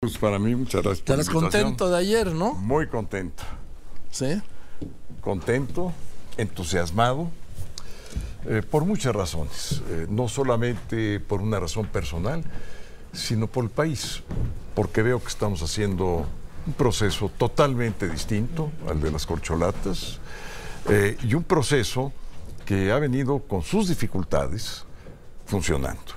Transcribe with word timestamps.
Pues 0.00 0.16
para 0.16 0.38
mí, 0.38 0.54
muchas 0.54 0.84
gracias. 0.84 1.04
por 1.04 1.18
Estarás 1.18 1.28
contento 1.28 1.90
de 1.90 1.98
ayer, 1.98 2.32
¿no? 2.32 2.54
Muy 2.54 2.86
contento. 2.86 3.42
Sí. 4.12 4.40
Contento, 5.20 5.92
entusiasmado, 6.36 7.28
eh, 8.46 8.62
por 8.62 8.84
muchas 8.84 9.12
razones. 9.12 9.82
Eh, 9.88 10.06
no 10.08 10.28
solamente 10.28 11.18
por 11.18 11.40
una 11.40 11.58
razón 11.58 11.86
personal, 11.86 12.44
sino 13.12 13.48
por 13.48 13.64
el 13.64 13.70
país. 13.70 14.22
Porque 14.76 15.02
veo 15.02 15.20
que 15.20 15.26
estamos 15.26 15.62
haciendo 15.62 16.28
un 16.64 16.72
proceso 16.74 17.28
totalmente 17.36 18.08
distinto 18.08 18.70
al 18.88 19.00
de 19.00 19.10
las 19.10 19.26
corcholatas 19.26 20.20
eh, 20.88 21.18
y 21.24 21.34
un 21.34 21.42
proceso 21.42 22.12
que 22.64 22.92
ha 22.92 23.00
venido 23.00 23.40
con 23.40 23.64
sus 23.64 23.88
dificultades 23.88 24.84
funcionando. 25.44 26.12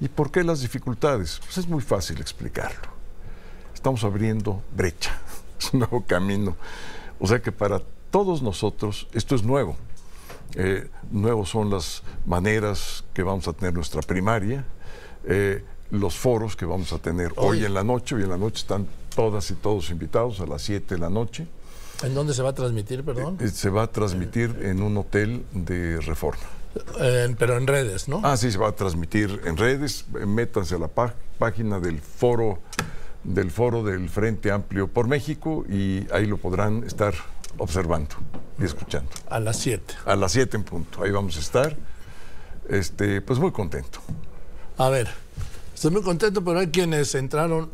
¿Y 0.00 0.08
por 0.08 0.30
qué 0.30 0.44
las 0.44 0.60
dificultades? 0.60 1.40
Pues 1.42 1.56
es 1.56 1.66
muy 1.66 1.80
fácil 1.80 2.20
explicarlo 2.20 2.91
estamos 3.82 4.04
abriendo 4.04 4.62
brecha, 4.76 5.18
es 5.58 5.72
un 5.74 5.80
nuevo 5.80 6.04
camino. 6.06 6.56
O 7.18 7.26
sea 7.26 7.42
que 7.42 7.50
para 7.50 7.82
todos 8.12 8.40
nosotros 8.40 9.08
esto 9.12 9.34
es 9.34 9.42
nuevo. 9.42 9.76
Eh, 10.54 10.86
nuevos 11.10 11.48
son 11.48 11.68
las 11.68 12.02
maneras 12.24 13.02
que 13.12 13.24
vamos 13.24 13.48
a 13.48 13.52
tener 13.52 13.74
nuestra 13.74 14.00
primaria, 14.02 14.64
eh, 15.24 15.64
los 15.90 16.14
foros 16.16 16.54
que 16.54 16.64
vamos 16.64 16.92
a 16.92 16.98
tener 16.98 17.32
hoy 17.36 17.58
Hoy. 17.58 17.64
en 17.64 17.74
la 17.74 17.82
noche. 17.82 18.14
Hoy 18.14 18.22
en 18.22 18.28
la 18.30 18.36
noche 18.36 18.58
están 18.60 18.86
todas 19.16 19.50
y 19.50 19.54
todos 19.54 19.90
invitados 19.90 20.40
a 20.40 20.46
las 20.46 20.62
7 20.62 20.94
de 20.94 21.00
la 21.00 21.10
noche. 21.10 21.48
¿En 22.04 22.14
dónde 22.14 22.34
se 22.34 22.42
va 22.42 22.50
a 22.50 22.54
transmitir, 22.54 23.02
perdón? 23.04 23.36
Eh, 23.40 23.48
Se 23.48 23.68
va 23.68 23.82
a 23.82 23.86
transmitir 23.88 24.56
en 24.62 24.80
un 24.80 24.96
hotel 24.96 25.44
de 25.52 26.00
reforma. 26.02 26.42
Eh, 27.00 27.34
pero 27.36 27.56
en 27.56 27.66
redes, 27.66 28.06
¿no? 28.08 28.20
Ah, 28.22 28.36
sí, 28.36 28.52
se 28.52 28.58
va 28.58 28.68
a 28.68 28.72
transmitir 28.76 29.40
en 29.44 29.56
redes. 29.56 30.04
Eh, 30.20 30.24
Métanse 30.26 30.76
a 30.76 30.78
la 30.78 30.88
pá- 30.88 31.14
página 31.38 31.80
del 31.80 32.00
foro 32.00 32.58
del 33.24 33.50
foro 33.50 33.82
del 33.82 34.08
Frente 34.08 34.50
Amplio 34.50 34.88
por 34.88 35.06
México 35.08 35.64
y 35.68 36.06
ahí 36.12 36.26
lo 36.26 36.36
podrán 36.36 36.84
estar 36.84 37.14
observando 37.58 38.16
y 38.58 38.64
escuchando. 38.64 39.10
A 39.28 39.40
las 39.40 39.58
7. 39.58 39.94
A 40.06 40.16
las 40.16 40.32
7 40.32 40.56
en 40.56 40.64
punto. 40.64 41.02
Ahí 41.02 41.10
vamos 41.10 41.36
a 41.36 41.40
estar. 41.40 41.76
Este, 42.68 43.20
pues 43.20 43.38
muy 43.38 43.52
contento. 43.52 44.00
A 44.78 44.88
ver, 44.88 45.08
estoy 45.74 45.90
muy 45.90 46.02
contento, 46.02 46.42
pero 46.44 46.58
hay 46.60 46.68
quienes 46.68 47.14
entraron 47.14 47.70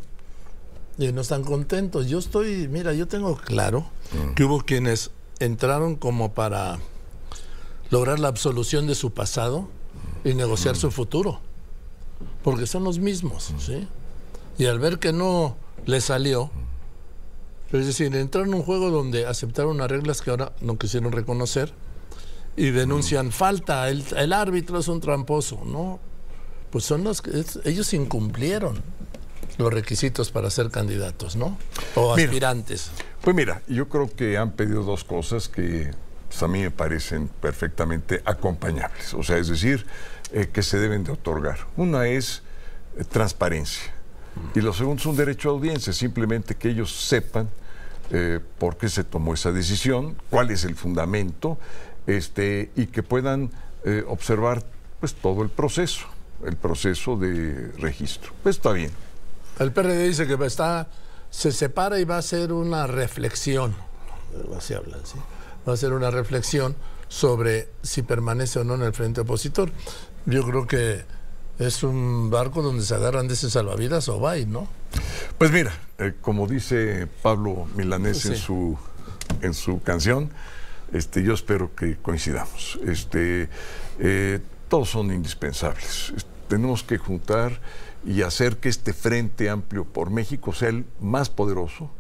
y 0.99 1.13
no 1.13 1.21
están 1.21 1.45
contentos. 1.45 2.09
Yo 2.09 2.19
estoy, 2.19 2.69
mira, 2.69 2.93
yo 2.93 3.07
tengo 3.07 3.37
claro 3.37 3.87
que 4.35 4.45
hubo 4.45 4.61
quienes 4.61 5.11
entraron 5.39 5.97
como 5.97 6.33
para 6.33 6.79
lograr 7.91 8.19
la 8.19 8.29
absolución 8.29 8.87
de 8.87 8.95
su 8.95 9.13
pasado 9.13 9.69
y 10.25 10.35
negociar 10.35 10.77
su 10.77 10.91
futuro. 10.91 11.41
Porque 12.43 12.67
son 12.67 12.83
los 12.83 12.99
mismos, 12.99 13.55
¿sí? 13.59 13.87
Y 14.59 14.67
al 14.67 14.79
ver 14.79 14.99
que 14.99 15.13
no 15.13 15.57
le 15.87 16.01
salió, 16.01 16.51
es 17.73 17.87
decir, 17.87 18.15
entraron 18.17 18.49
en 18.51 18.55
un 18.57 18.63
juego 18.63 18.91
donde 18.91 19.27
aceptaron 19.27 19.73
unas 19.77 19.91
reglas 19.91 20.21
que 20.23 20.31
ahora 20.31 20.53
no 20.61 20.77
quisieron 20.79 21.13
reconocer 21.13 21.73
y 22.57 22.71
denuncian 22.71 23.31
falta, 23.31 23.89
el, 23.89 24.05
el 24.17 24.33
árbitro 24.33 24.79
es 24.81 24.89
un 24.89 25.01
tramposo, 25.01 25.63
¿no? 25.65 26.01
Pues 26.71 26.85
son 26.85 27.05
los 27.05 27.23
que 27.23 27.39
es- 27.39 27.61
ellos 27.65 27.93
incumplieron 27.95 28.83
los 29.59 29.73
requisitos 29.73 30.31
para 30.31 30.51
ser 30.51 30.71
candidatos, 30.71 31.37
¿no? 31.37 31.57
O 31.95 32.15
Mira. 32.17 32.29
aspirantes. 32.29 32.91
Pues 33.23 33.35
mira, 33.37 33.63
yo 33.69 33.89
creo 33.89 34.11
que 34.15 34.37
han 34.39 34.53
pedido 34.53 34.83
dos 34.83 35.05
cosas 35.05 35.49
que 35.49 35.91
pues, 36.29 36.43
a 36.43 36.49
mí 36.49 36.61
me 36.61 36.71
parecen 36.71 37.29
perfectamente 37.29 38.23
acompañables, 38.25 39.15
o 39.15 39.23
sea, 39.23 39.39
es 39.39 39.49
decir, 39.49 39.87
eh, 40.33 40.49
que 40.53 40.63
se 40.63 40.79
deben 40.79 41.05
de 41.05 41.13
otorgar. 41.13 41.59
Una 41.77 42.07
es 42.09 42.43
eh, 42.99 43.05
transparencia 43.05 43.95
y 44.55 44.61
lo 44.61 44.73
segundo 44.73 45.01
es 45.01 45.07
un 45.07 45.17
derecho 45.17 45.51
a 45.51 45.53
audiencia, 45.53 45.93
simplemente 45.93 46.57
que 46.57 46.71
ellos 46.71 46.93
sepan 46.93 47.49
eh, 48.11 48.41
por 48.59 48.77
qué 48.77 48.89
se 48.89 49.05
tomó 49.05 49.35
esa 49.35 49.53
decisión, 49.53 50.17
cuál 50.31 50.51
es 50.51 50.65
el 50.65 50.75
fundamento, 50.75 51.59
este, 52.07 52.71
y 52.75 52.87
que 52.87 53.03
puedan 53.03 53.51
eh, 53.85 54.03
observar 54.09 54.65
pues 55.01 55.15
todo 55.15 55.43
el 55.43 55.51
proceso, 55.51 56.07
el 56.45 56.57
proceso 56.57 57.17
de 57.17 57.71
registro. 57.79 58.33
Pues 58.43 58.57
está 58.57 58.73
bien. 58.73 58.91
El 59.59 59.73
PRD 59.73 60.09
dice 60.09 60.27
que 60.27 60.35
está, 60.47 60.89
se 61.31 61.53
separa 61.53 61.99
y 62.01 62.05
va 62.05 62.17
a 62.17 62.19
hacer 62.19 62.53
una 62.53 62.87
reflexión. 62.87 63.75
Va 64.51 64.57
a 64.57 65.75
hacer 65.75 65.93
una 65.93 66.11
reflexión 66.11 66.77
sobre 67.09 67.69
si 67.83 68.03
permanece 68.03 68.61
o 68.61 68.65
no 68.65 68.75
en 68.75 68.83
el 68.83 68.93
frente 68.93 69.21
opositor. 69.21 69.71
Yo 70.27 70.43
creo 70.45 70.67
que 70.67 71.05
es 71.59 71.83
un 71.83 72.31
barco 72.31 72.63
donde 72.63 72.85
se 72.85 72.95
agarran 72.95 73.29
de 73.29 73.35
ese 73.35 73.51
salvavidas 73.51 74.09
o 74.09 74.21
va, 74.21 74.37
¿no? 74.37 74.69
Pues 75.39 75.51
mira, 75.51 75.73
eh, 75.99 76.15
como 76.21 76.47
dice 76.47 77.07
Pablo 77.23 77.67
Milanés 77.77 78.25
en, 78.27 78.37
su, 78.37 78.79
en 79.43 79.55
su 79.55 79.83
canción, 79.83 80.31
este, 80.93 81.23
yo 81.23 81.35
espero 81.35 81.75
que 81.75 81.97
coincidamos. 81.97 82.79
Este, 82.87 83.49
eh, 83.99 84.41
todos 84.69 84.91
son 84.91 85.13
indispensables. 85.13 86.13
Es- 86.17 86.27
Tenemos 86.49 86.83
que 86.83 86.97
juntar 86.97 87.61
y 88.07 88.23
hacer 88.23 88.57
que 88.57 88.71
este 88.71 88.95
Frente 88.95 89.51
Amplio 89.51 89.85
por 89.85 90.09
México 90.09 90.55
sea 90.55 90.71
el 90.71 90.87
más 90.99 91.29
poderoso, 91.29 91.91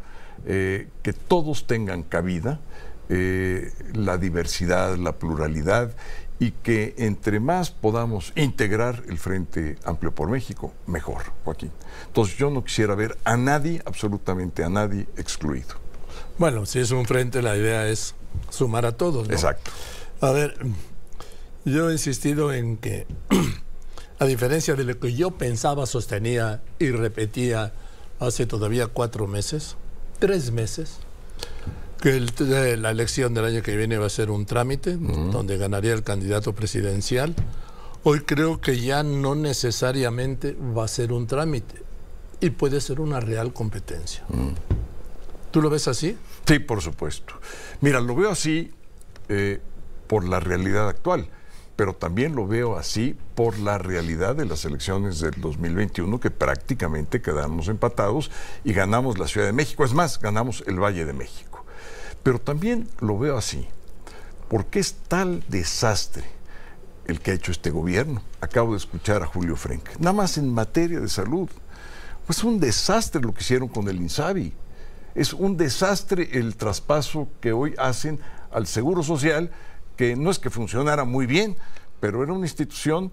eh, 0.46 0.88
que 1.02 1.12
todos 1.12 1.66
tengan 1.66 2.02
cabida, 2.02 2.58
eh, 3.10 3.72
la 3.92 4.16
diversidad, 4.16 4.96
la 4.96 5.12
pluralidad 5.19 5.92
y 6.41 6.53
que 6.53 6.94
entre 6.99 7.41
más 7.41 7.71
podamos 7.71 8.32
integrar 8.37 9.03
el 9.09 9.19
Frente 9.19 9.76
Amplio 9.84 10.15
por 10.15 10.31
México, 10.31 10.72
mejor, 10.87 11.22
Joaquín. 11.44 11.72
Entonces 12.06 12.37
yo 12.37 12.50
no 12.50 12.65
quisiera 12.65 12.94
ver 12.94 13.19
a 13.25 13.37
nadie, 13.37 13.82
absolutamente 13.84 14.62
a 14.62 14.69
nadie, 14.69 15.09
excluido. 15.16 15.75
Bueno, 16.38 16.66
si 16.66 16.78
es 16.78 16.91
un 16.93 17.04
frente, 17.06 17.43
la 17.43 17.56
idea 17.56 17.88
es 17.88 18.15
sumar 18.50 18.87
a 18.87 18.93
todos, 18.93 19.26
¿no? 19.26 19.34
Exacto. 19.34 19.71
A 20.21 20.31
ver, 20.31 20.56
yo 21.65 21.91
he 21.91 21.93
insistido 21.93 22.53
en 22.53 22.76
que, 22.76 23.06
a 24.20 24.25
diferencia 24.25 24.75
de 24.75 24.84
lo 24.84 24.99
que 24.99 25.15
yo 25.15 25.32
pensaba, 25.32 25.87
sostenía 25.87 26.62
y 26.78 26.91
repetía 26.91 27.72
hace 28.20 28.47
todavía 28.47 28.87
cuatro 28.87 29.26
meses, 29.26 29.76
tres 30.20 30.53
meses, 30.53 30.99
que 32.00 32.10
el- 32.16 32.26
de 32.34 32.76
la 32.76 32.91
elección 32.91 33.34
del 33.34 33.44
año 33.47 33.62
que 33.62 33.76
viene 33.76 33.98
va 33.98 34.06
a 34.06 34.10
ser 34.10 34.31
un 34.31 34.47
trámite 34.47 34.97
donde 34.97 35.56
ganaría 35.59 35.92
el 35.94 36.03
candidato 36.03 36.54
presidencial. 36.54 37.34
Hoy 38.04 38.20
creo 38.20 38.60
que 38.60 38.81
ya 38.81 39.03
no 39.03 39.34
necesariamente 39.34 40.56
va 40.76 40.84
a 40.84 40.88
ser 40.88 41.12
un 41.12 41.26
trámite 41.26 41.82
y 42.41 42.50
puede 42.50 42.81
ser 42.81 43.00
una 43.00 43.19
real 43.20 43.53
competencia. 43.53 44.25
¿Tú 45.50 45.60
lo 45.62 45.70
ves 45.70 45.88
así? 45.88 46.16
Sí, 46.47 46.58
por 46.60 46.81
supuesto. 46.82 47.34
Mira, 47.81 48.00
lo 48.00 48.14
veo 48.14 48.31
así 48.31 48.72
eh, 49.28 49.60
por 50.06 50.26
la 50.26 50.41
realidad 50.41 50.88
actual, 50.88 51.28
pero 51.76 51.94
también 51.94 52.34
lo 52.34 52.47
veo 52.47 52.76
así 52.78 53.16
por 53.34 53.58
la 53.58 53.76
realidad 53.78 54.34
de 54.37 54.44
las 54.47 54.64
elecciones 54.64 55.20
del 55.20 55.34
2021, 55.41 56.19
que 56.20 56.31
prácticamente 56.31 57.20
quedamos 57.20 57.69
empatados 57.69 58.31
y 58.64 58.72
ganamos 58.72 59.19
la 59.19 59.26
Ciudad 59.26 59.47
de 59.47 59.53
México. 59.53 59.84
Es 59.84 59.92
más, 59.92 60.19
ganamos 60.20 60.62
el 60.66 60.78
Valle 60.82 61.04
de 61.04 61.12
México. 61.12 61.47
Pero 62.22 62.38
también 62.38 62.88
lo 63.00 63.18
veo 63.18 63.36
así, 63.36 63.66
porque 64.48 64.78
es 64.80 64.94
tal 65.08 65.44
desastre 65.48 66.24
el 67.06 67.20
que 67.20 67.30
ha 67.30 67.34
hecho 67.34 67.52
este 67.52 67.70
gobierno. 67.70 68.22
Acabo 68.40 68.72
de 68.72 68.78
escuchar 68.78 69.22
a 69.22 69.26
Julio 69.26 69.56
Frenk. 69.56 69.98
Nada 69.98 70.12
más 70.12 70.38
en 70.38 70.52
materia 70.52 71.00
de 71.00 71.08
salud. 71.08 71.48
Pues 72.26 72.38
es 72.38 72.44
un 72.44 72.60
desastre 72.60 73.22
lo 73.22 73.32
que 73.32 73.40
hicieron 73.40 73.68
con 73.68 73.88
el 73.88 73.96
INSABI. 73.96 74.52
Es 75.14 75.32
un 75.32 75.56
desastre 75.56 76.28
el 76.32 76.56
traspaso 76.56 77.28
que 77.40 77.52
hoy 77.52 77.74
hacen 77.78 78.20
al 78.52 78.66
Seguro 78.66 79.02
Social, 79.02 79.50
que 79.96 80.14
no 80.14 80.30
es 80.30 80.38
que 80.38 80.50
funcionara 80.50 81.04
muy 81.04 81.26
bien, 81.26 81.56
pero 82.00 82.22
era 82.22 82.32
una 82.34 82.46
institución 82.46 83.10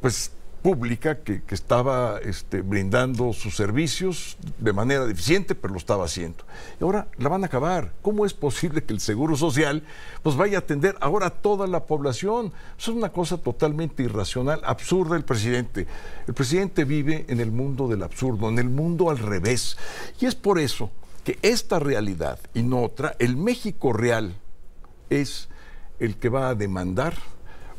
pues 0.00 0.32
pública 0.62 1.18
que, 1.18 1.42
que 1.42 1.54
estaba 1.54 2.18
este, 2.18 2.62
brindando 2.62 3.32
sus 3.32 3.56
servicios 3.56 4.36
de 4.58 4.72
manera 4.72 5.06
deficiente, 5.06 5.54
pero 5.54 5.72
lo 5.72 5.78
estaba 5.78 6.04
haciendo. 6.04 6.44
Y 6.80 6.84
ahora 6.84 7.08
la 7.16 7.28
van 7.28 7.42
a 7.44 7.46
acabar. 7.46 7.92
¿Cómo 8.02 8.26
es 8.26 8.34
posible 8.34 8.82
que 8.84 8.92
el 8.92 9.00
Seguro 9.00 9.36
Social 9.36 9.82
pues 10.22 10.36
vaya 10.36 10.58
a 10.58 10.60
atender 10.60 10.96
ahora 11.00 11.26
a 11.26 11.30
toda 11.30 11.66
la 11.66 11.84
población? 11.84 12.52
Es 12.78 12.88
una 12.88 13.10
cosa 13.10 13.38
totalmente 13.38 14.02
irracional, 14.02 14.60
absurda 14.64 15.16
el 15.16 15.24
presidente. 15.24 15.86
El 16.26 16.34
presidente 16.34 16.84
vive 16.84 17.24
en 17.28 17.40
el 17.40 17.50
mundo 17.50 17.88
del 17.88 18.02
absurdo, 18.02 18.48
en 18.48 18.58
el 18.58 18.68
mundo 18.68 19.10
al 19.10 19.18
revés. 19.18 19.76
Y 20.20 20.26
es 20.26 20.34
por 20.34 20.58
eso 20.58 20.90
que 21.24 21.38
esta 21.42 21.78
realidad 21.78 22.38
y 22.54 22.62
no 22.62 22.82
otra, 22.82 23.14
el 23.18 23.36
México 23.36 23.92
real, 23.92 24.34
es 25.10 25.48
el 25.98 26.16
que 26.16 26.28
va 26.28 26.50
a 26.50 26.54
demandar 26.54 27.14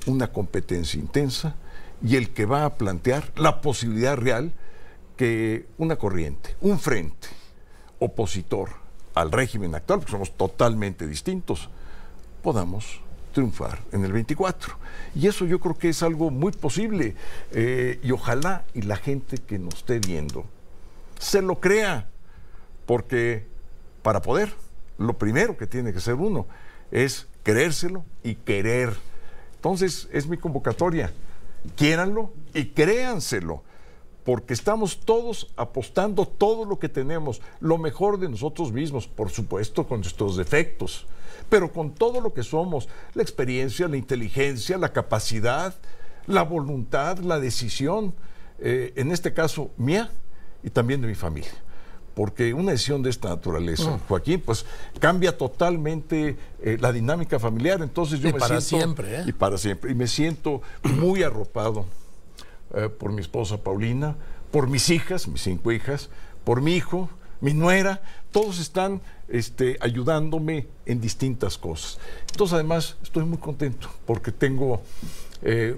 una 0.05 0.31
competencia 0.31 0.99
intensa 0.99 1.55
y 2.01 2.15
el 2.15 2.29
que 2.31 2.45
va 2.45 2.65
a 2.65 2.75
plantear 2.75 3.31
la 3.35 3.61
posibilidad 3.61 4.17
real 4.17 4.53
que 5.17 5.65
una 5.77 5.97
corriente, 5.97 6.55
un 6.61 6.79
frente 6.79 7.27
opositor 7.99 8.69
al 9.13 9.31
régimen 9.31 9.75
actual, 9.75 9.99
porque 9.99 10.11
somos 10.11 10.31
totalmente 10.37 11.07
distintos, 11.07 11.69
podamos 12.41 13.01
triunfar 13.33 13.79
en 13.91 14.05
el 14.05 14.13
24. 14.13 14.75
Y 15.15 15.27
eso 15.27 15.45
yo 15.45 15.59
creo 15.59 15.77
que 15.77 15.89
es 15.89 16.03
algo 16.03 16.31
muy 16.31 16.51
posible. 16.51 17.15
eh, 17.51 17.99
y 18.01 18.11
ojalá 18.11 18.63
y 18.73 18.83
la 18.83 18.95
gente 18.95 19.37
que 19.37 19.59
nos 19.59 19.75
esté 19.75 19.99
viendo 19.99 20.45
se 21.19 21.41
lo 21.41 21.59
crea, 21.59 22.07
porque 22.85 23.45
para 24.01 24.21
poder, 24.21 24.53
lo 24.97 25.17
primero 25.17 25.57
que 25.57 25.67
tiene 25.67 25.93
que 25.93 25.99
ser 25.99 26.15
uno 26.15 26.47
es 26.91 27.27
creérselo 27.43 28.05
y 28.23 28.35
querer. 28.35 28.95
Entonces, 29.55 30.07
es 30.13 30.27
mi 30.27 30.37
convocatoria. 30.37 31.11
Quiéranlo 31.75 32.33
y 32.53 32.67
créanselo, 32.67 33.63
porque 34.23 34.53
estamos 34.53 34.99
todos 34.99 35.51
apostando 35.55 36.25
todo 36.25 36.65
lo 36.65 36.79
que 36.79 36.89
tenemos, 36.89 37.41
lo 37.59 37.77
mejor 37.77 38.19
de 38.19 38.29
nosotros 38.29 38.71
mismos, 38.71 39.07
por 39.07 39.29
supuesto 39.29 39.87
con 39.87 40.01
nuestros 40.01 40.37
defectos, 40.37 41.05
pero 41.49 41.71
con 41.71 41.91
todo 41.91 42.21
lo 42.21 42.33
que 42.33 42.43
somos, 42.43 42.87
la 43.13 43.23
experiencia, 43.23 43.87
la 43.87 43.97
inteligencia, 43.97 44.77
la 44.77 44.93
capacidad, 44.93 45.73
la 46.27 46.43
voluntad, 46.43 47.19
la 47.19 47.39
decisión, 47.39 48.13
eh, 48.59 48.93
en 48.95 49.11
este 49.11 49.33
caso 49.33 49.71
mía 49.77 50.11
y 50.63 50.69
también 50.69 51.01
de 51.01 51.07
mi 51.07 51.15
familia 51.15 51.51
porque 52.19 52.53
una 52.53 52.73
decisión 52.73 53.01
de 53.01 53.11
esta 53.11 53.29
naturaleza, 53.29 53.91
mm. 53.91 53.99
Joaquín, 54.09 54.41
pues 54.41 54.65
cambia 54.99 55.37
totalmente 55.37 56.37
eh, 56.61 56.77
la 56.77 56.91
dinámica 56.91 57.39
familiar. 57.39 57.81
Entonces 57.81 58.19
yo 58.19 58.27
y 58.27 58.33
me 58.33 58.39
para 58.39 58.59
siento, 58.59 58.85
siempre, 58.85 59.21
¿eh? 59.21 59.23
y 59.25 59.31
para 59.31 59.57
siempre, 59.57 59.93
y 59.93 59.95
me 59.95 60.05
siento 60.05 60.61
muy 60.83 61.23
arropado 61.23 61.85
eh, 62.73 62.89
por 62.89 63.13
mi 63.13 63.21
esposa 63.21 63.63
Paulina, 63.63 64.17
por 64.51 64.67
mis 64.67 64.89
hijas, 64.89 65.29
mis 65.29 65.43
cinco 65.43 65.71
hijas, 65.71 66.09
por 66.43 66.59
mi 66.59 66.75
hijo, 66.75 67.09
mi 67.39 67.53
nuera, 67.53 68.01
todos 68.33 68.59
están 68.59 69.01
este, 69.29 69.77
ayudándome 69.79 70.67
en 70.85 70.99
distintas 70.99 71.57
cosas. 71.57 71.99
Entonces 72.31 72.53
además 72.53 72.97
estoy 73.01 73.23
muy 73.23 73.37
contento 73.37 73.89
porque 74.05 74.33
tengo 74.33 74.81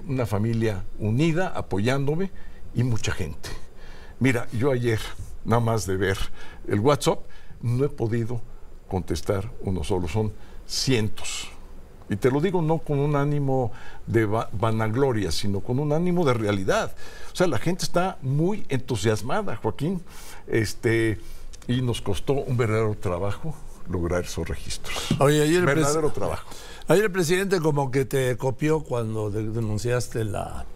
una 0.08 0.26
familia 0.26 0.82
unida, 0.98 1.52
apoyándome 1.54 2.32
y 2.74 2.82
mucha 2.82 3.12
gente. 3.12 3.48
Mira, 4.18 4.48
yo 4.52 4.72
ayer 4.72 4.98
nada 5.44 5.60
más 5.60 5.86
de 5.86 5.96
ver 5.96 6.18
el 6.68 6.80
WhatsApp, 6.80 7.20
no 7.60 7.84
he 7.84 7.88
podido 7.88 8.40
contestar 8.88 9.50
uno 9.60 9.84
solo, 9.84 10.08
son 10.08 10.32
cientos. 10.66 11.48
Y 12.08 12.16
te 12.16 12.30
lo 12.30 12.40
digo 12.40 12.60
no 12.60 12.78
con 12.78 12.98
un 12.98 13.16
ánimo 13.16 13.72
de 14.06 14.26
vanagloria, 14.26 15.30
sino 15.30 15.60
con 15.60 15.78
un 15.78 15.92
ánimo 15.92 16.24
de 16.24 16.34
realidad. 16.34 16.94
O 17.32 17.36
sea, 17.36 17.46
la 17.46 17.58
gente 17.58 17.84
está 17.84 18.18
muy 18.20 18.66
entusiasmada, 18.68 19.56
Joaquín, 19.56 20.02
este, 20.46 21.18
y 21.66 21.80
nos 21.80 22.02
costó 22.02 22.34
un 22.34 22.56
verdadero 22.56 22.94
trabajo 22.96 23.54
lograr 23.88 24.24
esos 24.24 24.46
registros. 24.46 24.94
Oye, 25.18 25.42
ayer 25.42 25.64
verdadero 25.64 26.10
trabajo. 26.10 26.46
Ayer 26.88 27.04
el 27.04 27.12
presidente 27.12 27.60
como 27.60 27.90
que 27.90 28.04
te 28.04 28.36
copió 28.36 28.80
cuando 28.80 29.30
denunciaste 29.30 30.24
la 30.24 30.66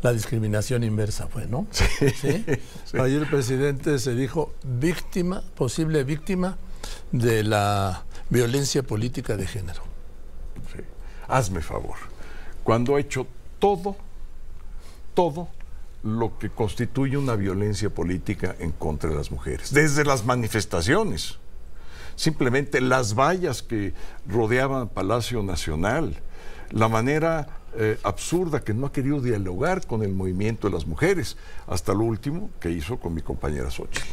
la 0.00 0.12
discriminación 0.12 0.84
inversa 0.84 1.26
fue, 1.26 1.46
¿no? 1.46 1.66
Sí. 1.70 2.44
Ayer 2.94 3.22
el 3.22 3.28
presidente 3.28 3.98
se 3.98 4.14
dijo 4.14 4.54
víctima, 4.62 5.42
posible 5.54 6.04
víctima 6.04 6.56
de 7.12 7.42
la 7.42 8.04
violencia 8.30 8.82
política 8.82 9.36
de 9.36 9.46
género. 9.46 9.82
Sí. 10.72 10.82
Hazme 11.26 11.60
favor. 11.60 11.96
Cuando 12.62 12.96
ha 12.96 13.00
hecho 13.00 13.26
todo, 13.58 13.96
todo 15.14 15.48
lo 16.02 16.38
que 16.38 16.50
constituye 16.50 17.16
una 17.16 17.34
violencia 17.34 17.90
política 17.90 18.54
en 18.60 18.72
contra 18.72 19.10
de 19.10 19.16
las 19.16 19.30
mujeres, 19.30 19.72
desde 19.72 20.04
las 20.04 20.24
manifestaciones, 20.24 21.38
simplemente 22.14 22.80
las 22.80 23.14
vallas 23.14 23.62
que 23.62 23.94
rodeaban 24.28 24.88
Palacio 24.88 25.42
Nacional, 25.42 26.16
la 26.70 26.88
manera 26.88 27.46
eh, 27.76 27.98
absurda 28.02 28.60
que 28.60 28.74
no 28.74 28.86
ha 28.86 28.92
querido 28.92 29.20
dialogar 29.20 29.86
con 29.86 30.02
el 30.02 30.12
movimiento 30.12 30.68
de 30.68 30.74
las 30.74 30.86
mujeres, 30.86 31.36
hasta 31.66 31.92
lo 31.92 32.04
último 32.04 32.50
que 32.60 32.70
hizo 32.70 32.98
con 32.98 33.14
mi 33.14 33.22
compañera 33.22 33.70
Xochitl. 33.70 34.08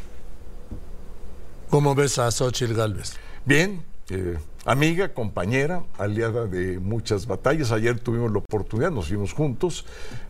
¿Cómo 1.69 1.95
ves 1.95 2.19
a 2.19 2.29
Xochitl 2.31 2.73
Galvez? 2.73 3.13
Bien, 3.45 3.83
eh, 4.09 4.37
amiga, 4.65 5.13
compañera, 5.13 5.83
aliada 5.97 6.45
de 6.45 6.79
muchas 6.79 7.25
batallas. 7.25 7.71
Ayer 7.71 7.99
tuvimos 7.99 8.31
la 8.31 8.39
oportunidad, 8.39 8.91
nos 8.91 9.09
vimos 9.09 9.33
juntos 9.33 9.85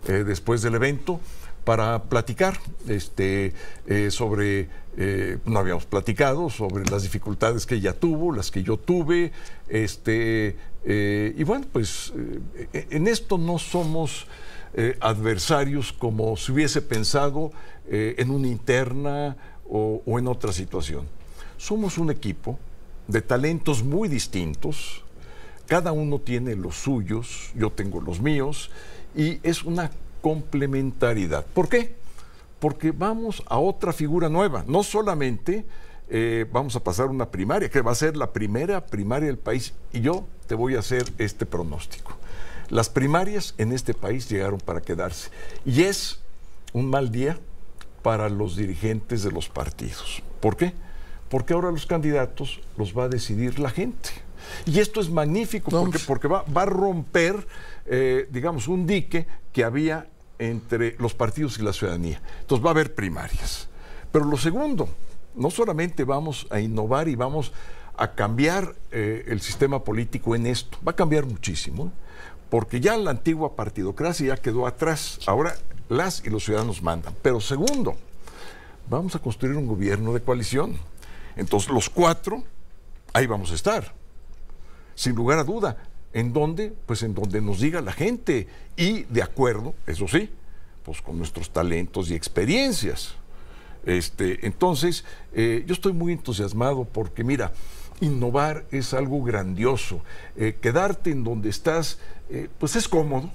eh, 0.07 0.23
después 0.25 0.61
del 0.61 0.75
evento 0.75 1.19
para 1.65 2.03
platicar 2.03 2.57
este, 2.88 3.53
sobre, 4.09 4.69
no 5.45 5.59
habíamos 5.59 5.85
platicado, 5.85 6.50
sobre 6.50 6.85
las 6.85 7.03
dificultades 7.03 7.65
que 7.65 7.75
ella 7.75 7.94
tuvo, 7.94 8.31
las 8.31 8.51
que 8.51 8.63
yo 8.63 8.77
tuve, 8.77 9.31
este, 9.67 10.56
eh, 10.88 11.33
y 11.35 11.44
bueno, 11.44 11.65
pues 11.71 12.13
eh, 12.15 12.88
en 12.91 13.07
esto 13.07 13.39
no 13.39 13.57
somos 13.57 14.27
eh, 14.75 14.95
adversarios 15.01 15.91
como 15.91 16.38
se 16.38 16.51
hubiese 16.51 16.81
pensado 16.81 17.51
en 17.88 18.31
una 18.31 18.47
interna 18.47 19.38
o, 19.69 20.01
en 20.17 20.27
otra 20.27 20.51
situación. 20.51 21.06
Somos 21.56 22.00
un 22.00 22.09
equipo 22.09 22.57
de 23.07 23.21
talentos 23.21 23.83
muy 23.83 24.09
distintos, 24.09 25.03
cada 25.67 25.91
uno 25.91 26.17
tiene 26.19 26.56
los 26.56 26.75
suyos, 26.75 27.51
yo 27.56 27.69
tengo 27.69 28.01
los 28.01 28.19
míos, 28.21 28.71
y 29.15 29.39
es 29.44 29.63
una 29.63 29.91
complementariedad. 30.25 31.45
¿Por 31.45 31.69
qué? 31.69 31.95
Porque 32.57 32.92
vamos 32.92 33.44
a 33.45 33.60
otra 33.60 33.94
figura 33.94 34.27
nueva, 34.27 34.66
no 34.68 34.81
solamente 34.81 35.68
vamos 36.51 36.75
a 36.75 36.83
pasar 36.83 37.10
una 37.10 37.30
primaria, 37.30 37.69
que 37.69 37.81
va 37.81 37.92
a 37.92 37.95
ser 37.95 38.18
la 38.18 38.33
primera 38.33 38.83
primaria 38.88 39.27
del 39.27 39.38
país, 39.38 39.75
y 39.94 40.01
yo 40.01 40.25
te 40.48 40.56
voy 40.56 40.75
a 40.75 40.80
hacer 40.80 41.06
este 41.19 41.45
pronóstico. 41.45 42.18
Las 42.69 42.89
primarias 42.89 43.54
en 43.60 43.72
este 43.72 43.94
país 43.94 44.27
llegaron 44.27 44.60
para 44.60 44.81
quedarse 44.81 45.30
y 45.63 45.83
es 45.83 46.19
un 46.74 46.89
mal 46.89 47.12
día 47.12 47.38
para 48.01 48.27
los 48.27 48.56
dirigentes 48.56 49.22
de 49.22 49.31
los 49.31 49.48
partidos. 49.48 50.24
¿Por 50.39 50.57
qué? 50.57 50.74
Porque 51.30 51.54
ahora 51.54 51.69
los 51.69 51.86
candidatos 51.86 52.62
los 52.77 52.98
va 52.98 53.04
a 53.04 53.10
decidir 53.10 53.60
la 53.60 53.69
gente. 53.69 54.10
Y 54.66 54.80
esto 54.80 55.01
es 55.01 55.10
magnífico 55.10 55.72
porque, 55.72 56.00
porque 56.00 56.27
va, 56.27 56.44
a 56.56 56.66
romper, 56.66 57.48
eh, 57.86 58.27
digamos, 58.31 58.68
un 58.68 58.86
dique 58.86 59.27
que 59.51 59.63
había 59.63 60.07
entre 60.39 60.95
los 60.99 61.13
partidos 61.13 61.57
y 61.59 61.63
la 61.63 61.73
ciudadanía. 61.73 62.21
Entonces 62.41 62.65
va 62.65 62.69
a 62.69 62.73
haber 62.73 62.95
primarias. 62.95 63.67
Pero 64.11 64.25
lo 64.25 64.37
segundo, 64.37 64.89
no 65.35 65.51
solamente 65.51 66.03
vamos 66.03 66.47
a 66.49 66.59
innovar 66.59 67.07
y 67.07 67.15
vamos 67.15 67.51
a 67.97 68.11
cambiar 68.11 68.75
eh, 68.91 69.25
el 69.27 69.41
sistema 69.41 69.83
político 69.83 70.35
en 70.35 70.47
esto. 70.47 70.77
Va 70.85 70.91
a 70.91 70.95
cambiar 70.95 71.25
muchísimo, 71.25 71.91
porque 72.49 72.79
ya 72.79 72.97
la 72.97 73.11
antigua 73.11 73.55
partidocracia 73.55 74.27
ya 74.27 74.41
quedó 74.41 74.67
atrás. 74.67 75.19
Ahora 75.27 75.55
las 75.89 76.25
y 76.25 76.29
los 76.29 76.45
ciudadanos 76.45 76.81
mandan. 76.81 77.13
Pero 77.21 77.39
segundo, 77.41 77.95
vamos 78.89 79.15
a 79.15 79.19
construir 79.19 79.55
un 79.55 79.67
gobierno 79.67 80.13
de 80.13 80.21
coalición. 80.21 80.77
Entonces 81.35 81.69
los 81.69 81.89
cuatro, 81.89 82.43
ahí 83.13 83.27
vamos 83.27 83.51
a 83.51 83.55
estar. 83.55 83.93
Sin 84.95 85.15
lugar 85.15 85.39
a 85.39 85.43
duda. 85.43 85.77
¿En 86.15 86.31
dónde? 86.31 86.72
Pues 86.86 87.03
en 87.03 87.13
donde 87.13 87.41
nos 87.41 87.60
diga 87.60 87.81
la 87.81 87.91
gente. 87.91 88.48
Y 88.77 89.03
de 89.03 89.22
acuerdo, 89.22 89.75
eso 89.86 90.07
sí, 90.07 90.29
pues 90.86 91.01
con 91.01 91.17
nuestros 91.17 91.50
talentos 91.50 92.10
y 92.10 92.15
experiencias. 92.15 93.15
Este, 93.86 94.45
entonces, 94.48 95.03
eh, 95.34 95.65
yo 95.67 95.74
estoy 95.74 95.91
muy 95.91 96.13
entusiasmado 96.13 96.86
porque, 96.86 97.25
mira, 97.25 97.51
innovar 98.00 98.65
es 98.72 98.93
algo 98.93 99.22
grandioso. 99.24 100.00
Eh, 100.38 100.57
quedarte 100.62 101.12
en 101.12 101.25
donde 101.25 101.50
estás, 101.50 102.00
eh, 102.29 102.48
pues 102.60 102.77
es 102.77 102.88
cómodo. 102.88 103.29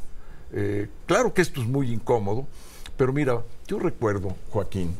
Claro 1.06 1.32
que 1.34 1.42
esto 1.42 1.60
es 1.60 1.68
muy 1.68 1.92
incómodo, 1.92 2.48
pero 2.96 3.12
mira, 3.12 3.44
yo 3.68 3.78
recuerdo, 3.78 4.34
Joaquín, 4.50 4.96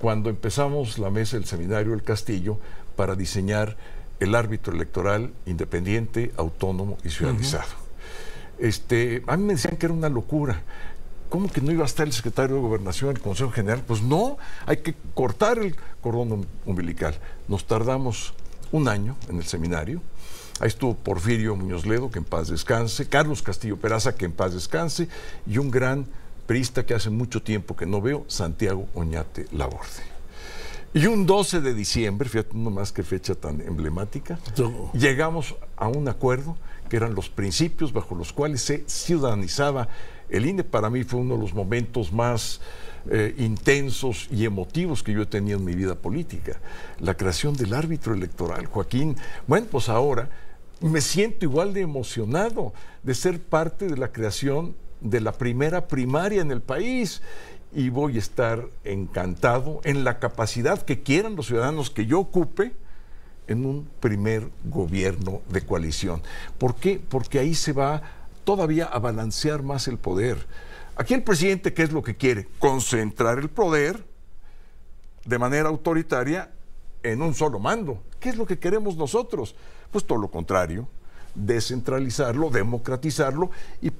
cuando 0.00 0.30
empezamos 0.30 0.98
la 0.98 1.10
mesa 1.10 1.36
del 1.36 1.44
seminario 1.46 1.92
del 1.92 2.02
Castillo 2.02 2.58
para 2.96 3.14
diseñar 3.14 3.76
el 4.20 4.34
árbitro 4.34 4.72
electoral 4.72 5.32
independiente, 5.46 6.32
autónomo 6.36 6.98
y 7.04 7.10
ciudadizado. 7.10 7.68
este, 8.58 9.22
a 9.26 9.36
mí 9.36 9.44
me 9.44 9.54
decían 9.54 9.76
que 9.76 9.86
era 9.86 9.94
una 9.94 10.08
locura. 10.08 10.62
¿Cómo 11.28 11.50
que 11.50 11.60
no 11.60 11.72
iba 11.72 11.82
a 11.82 11.86
estar 11.86 12.06
el 12.06 12.12
secretario 12.12 12.56
de 12.56 12.62
Gobernación, 12.62 13.10
el 13.10 13.20
Consejo 13.20 13.50
General? 13.50 13.82
Pues 13.84 14.02
no, 14.02 14.38
hay 14.66 14.78
que 14.78 14.94
cortar 15.14 15.58
el 15.58 15.74
cordón 16.00 16.46
umbilical. 16.64 17.18
Nos 17.48 17.66
tardamos 17.66 18.34
un 18.70 18.88
año 18.88 19.16
en 19.28 19.38
el 19.38 19.44
seminario. 19.44 20.00
Ahí 20.60 20.68
estuvo 20.68 20.94
Porfirio 20.94 21.56
Muñoz 21.56 21.86
Ledo, 21.86 22.10
que 22.10 22.20
en 22.20 22.24
paz 22.24 22.48
descanse, 22.48 23.08
Carlos 23.08 23.42
Castillo 23.42 23.76
Peraza, 23.76 24.14
que 24.14 24.26
en 24.26 24.32
paz 24.32 24.54
descanse, 24.54 25.08
y 25.46 25.58
un 25.58 25.70
gran 25.70 26.06
priista 26.46 26.86
que 26.86 26.94
hace 26.94 27.10
mucho 27.10 27.42
tiempo 27.42 27.74
que 27.74 27.86
no 27.86 28.00
veo, 28.00 28.24
Santiago 28.28 28.86
Oñate 28.94 29.46
Laborde. 29.50 30.13
Y 30.96 31.06
un 31.06 31.26
12 31.26 31.60
de 31.60 31.74
diciembre, 31.74 32.28
fíjate 32.28 32.54
más 32.56 32.92
que 32.92 33.02
fecha 33.02 33.34
tan 33.34 33.60
emblemática, 33.60 34.38
llegamos 34.92 35.56
a 35.76 35.88
un 35.88 36.06
acuerdo 36.06 36.56
que 36.88 36.96
eran 36.96 37.16
los 37.16 37.28
principios 37.28 37.92
bajo 37.92 38.14
los 38.14 38.32
cuales 38.32 38.62
se 38.62 38.84
ciudadanizaba 38.86 39.88
el 40.28 40.46
INE. 40.46 40.62
Para 40.62 40.90
mí 40.90 41.02
fue 41.02 41.18
uno 41.18 41.34
de 41.34 41.40
los 41.40 41.52
momentos 41.52 42.12
más 42.12 42.60
eh, 43.10 43.34
intensos 43.38 44.28
y 44.30 44.44
emotivos 44.44 45.02
que 45.02 45.12
yo 45.12 45.22
he 45.22 45.26
tenido 45.26 45.58
en 45.58 45.64
mi 45.64 45.74
vida 45.74 45.96
política. 45.96 46.60
La 47.00 47.16
creación 47.16 47.56
del 47.56 47.74
árbitro 47.74 48.14
electoral, 48.14 48.66
Joaquín. 48.66 49.16
Bueno, 49.48 49.66
pues 49.68 49.88
ahora 49.88 50.30
me 50.80 51.00
siento 51.00 51.44
igual 51.44 51.74
de 51.74 51.80
emocionado 51.80 52.72
de 53.02 53.16
ser 53.16 53.40
parte 53.40 53.88
de 53.88 53.96
la 53.96 54.12
creación 54.12 54.76
de 55.00 55.20
la 55.20 55.32
primera 55.32 55.86
primaria 55.86 56.40
en 56.40 56.50
el 56.50 56.62
país. 56.62 57.20
Y 57.74 57.88
voy 57.88 58.16
a 58.16 58.20
estar 58.20 58.68
encantado 58.84 59.80
en 59.84 60.04
la 60.04 60.18
capacidad 60.20 60.80
que 60.82 61.02
quieran 61.02 61.34
los 61.34 61.46
ciudadanos 61.46 61.90
que 61.90 62.06
yo 62.06 62.20
ocupe 62.20 62.72
en 63.48 63.66
un 63.66 63.88
primer 64.00 64.48
gobierno 64.64 65.42
de 65.50 65.66
coalición. 65.66 66.22
¿Por 66.56 66.76
qué? 66.76 67.00
Porque 67.08 67.40
ahí 67.40 67.54
se 67.54 67.72
va 67.72 68.02
todavía 68.44 68.86
a 68.86 68.98
balancear 69.00 69.62
más 69.62 69.88
el 69.88 69.98
poder. 69.98 70.46
Aquí 70.96 71.14
el 71.14 71.24
presidente, 71.24 71.74
¿qué 71.74 71.82
es 71.82 71.92
lo 71.92 72.02
que 72.02 72.16
quiere? 72.16 72.46
Concentrar 72.58 73.38
el 73.38 73.50
poder 73.50 74.04
de 75.24 75.38
manera 75.38 75.68
autoritaria 75.68 76.52
en 77.02 77.22
un 77.22 77.34
solo 77.34 77.58
mando. 77.58 78.02
¿Qué 78.20 78.28
es 78.28 78.36
lo 78.36 78.46
que 78.46 78.58
queremos 78.58 78.96
nosotros? 78.96 79.56
Pues 79.90 80.06
todo 80.06 80.18
lo 80.18 80.28
contrario, 80.28 80.88
descentralizarlo, 81.34 82.50
democratizarlo 82.50 83.50
y 83.82 83.90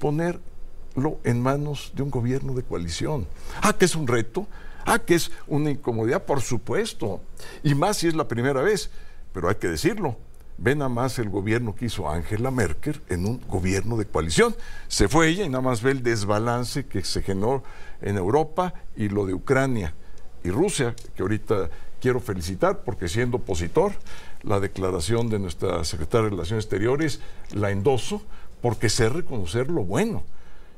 en 1.23 1.41
manos 1.41 1.91
de 1.95 2.03
un 2.03 2.09
gobierno 2.09 2.53
de 2.53 2.63
coalición. 2.63 3.27
Ah, 3.61 3.73
que 3.73 3.85
es 3.85 3.95
un 3.95 4.07
reto, 4.07 4.47
ah, 4.85 4.99
que 4.99 5.15
es 5.15 5.31
una 5.47 5.71
incomodidad, 5.71 6.23
por 6.23 6.41
supuesto, 6.41 7.21
y 7.63 7.75
más 7.75 7.97
si 7.97 8.07
es 8.07 8.15
la 8.15 8.27
primera 8.27 8.61
vez, 8.61 8.89
pero 9.33 9.49
hay 9.49 9.55
que 9.55 9.67
decirlo. 9.67 10.17
Ven 10.57 10.77
nada 10.77 10.89
más 10.89 11.19
el 11.19 11.29
gobierno 11.29 11.75
que 11.75 11.85
hizo 11.85 12.09
Angela 12.09 12.49
Merkel 12.49 13.01
en 13.09 13.25
un 13.25 13.41
gobierno 13.49 13.97
de 13.97 14.05
coalición. 14.05 14.55
Se 14.87 15.09
fue 15.09 15.27
ella 15.27 15.43
y 15.43 15.49
nada 15.49 15.61
más 15.61 15.81
ve 15.81 15.91
el 15.91 16.01
desbalance 16.01 16.85
que 16.85 17.03
se 17.03 17.21
generó 17.21 17.61
en 18.01 18.15
Europa 18.15 18.73
y 18.95 19.09
lo 19.09 19.25
de 19.25 19.33
Ucrania 19.33 19.93
y 20.45 20.51
Rusia, 20.51 20.95
que 21.13 21.23
ahorita 21.23 21.69
quiero 21.99 22.21
felicitar 22.21 22.83
porque 22.85 23.09
siendo 23.09 23.37
opositor, 23.37 23.93
la 24.43 24.59
declaración 24.59 25.27
de 25.27 25.39
nuestra 25.39 25.83
secretaria 25.83 26.25
de 26.25 26.29
Relaciones 26.31 26.65
Exteriores 26.65 27.19
la 27.51 27.71
endoso 27.71 28.21
porque 28.61 28.89
sé 28.89 29.09
reconocer 29.09 29.69
lo 29.69 29.83
bueno. 29.83 30.23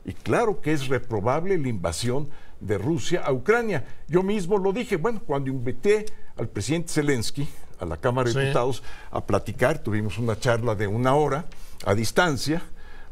Y 0.08 0.14
claro 0.14 0.62
que 0.62 0.72
es 0.72 0.88
reprobable 0.88 1.58
la 1.58 1.68
invasión 1.68 2.30
de 2.62 2.78
Rusia 2.78 3.24
a 3.26 3.34
Ucrania. 3.34 3.86
Yo 4.08 4.24
mismo 4.24 4.58
lo 4.58 4.72
dije, 4.72 4.96
bueno, 4.96 5.22
cuando 5.24 5.50
invité 5.50 6.06
al 6.38 6.48
presidente 6.48 6.94
Zelensky 6.94 7.48
a 7.78 7.86
la 7.86 7.98
Cámara 7.98 8.32
de 8.32 8.40
Diputados 8.40 8.82
a 9.12 9.24
platicar, 9.26 9.80
tuvimos 9.80 10.18
una 10.18 10.40
charla 10.40 10.76
de 10.76 10.88
una 10.88 11.14
hora 11.14 11.46
a 11.86 11.94
distancia, 11.94 12.64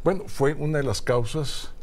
bueno, 0.05 0.23
fue 0.27 0.53
una 0.53 0.77
de 0.77 0.85
las 0.85 1.01
causas 1.01 1.73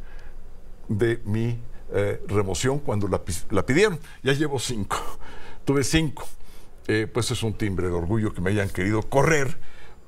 de 0.88 1.20
mi 1.26 1.58
eh, 1.92 2.22
remoción 2.26 2.78
cuando 2.78 3.06
la, 3.06 3.20
la, 3.50 3.66
pidieron. 3.66 4.00
Ya 4.22 4.32
llevo 4.32 4.58
cinco, 4.58 4.96
tuve 5.66 5.84
cinco. 5.84 6.26
Eh, 6.88 7.06
pues 7.12 7.30
es 7.30 7.42
un 7.42 7.52
timbre 7.52 7.88
de 7.88 7.92
orgullo 7.92 8.32
que 8.32 8.40
me 8.40 8.50
hayan 8.50 8.70
querido 8.70 9.02
correr 9.02 9.58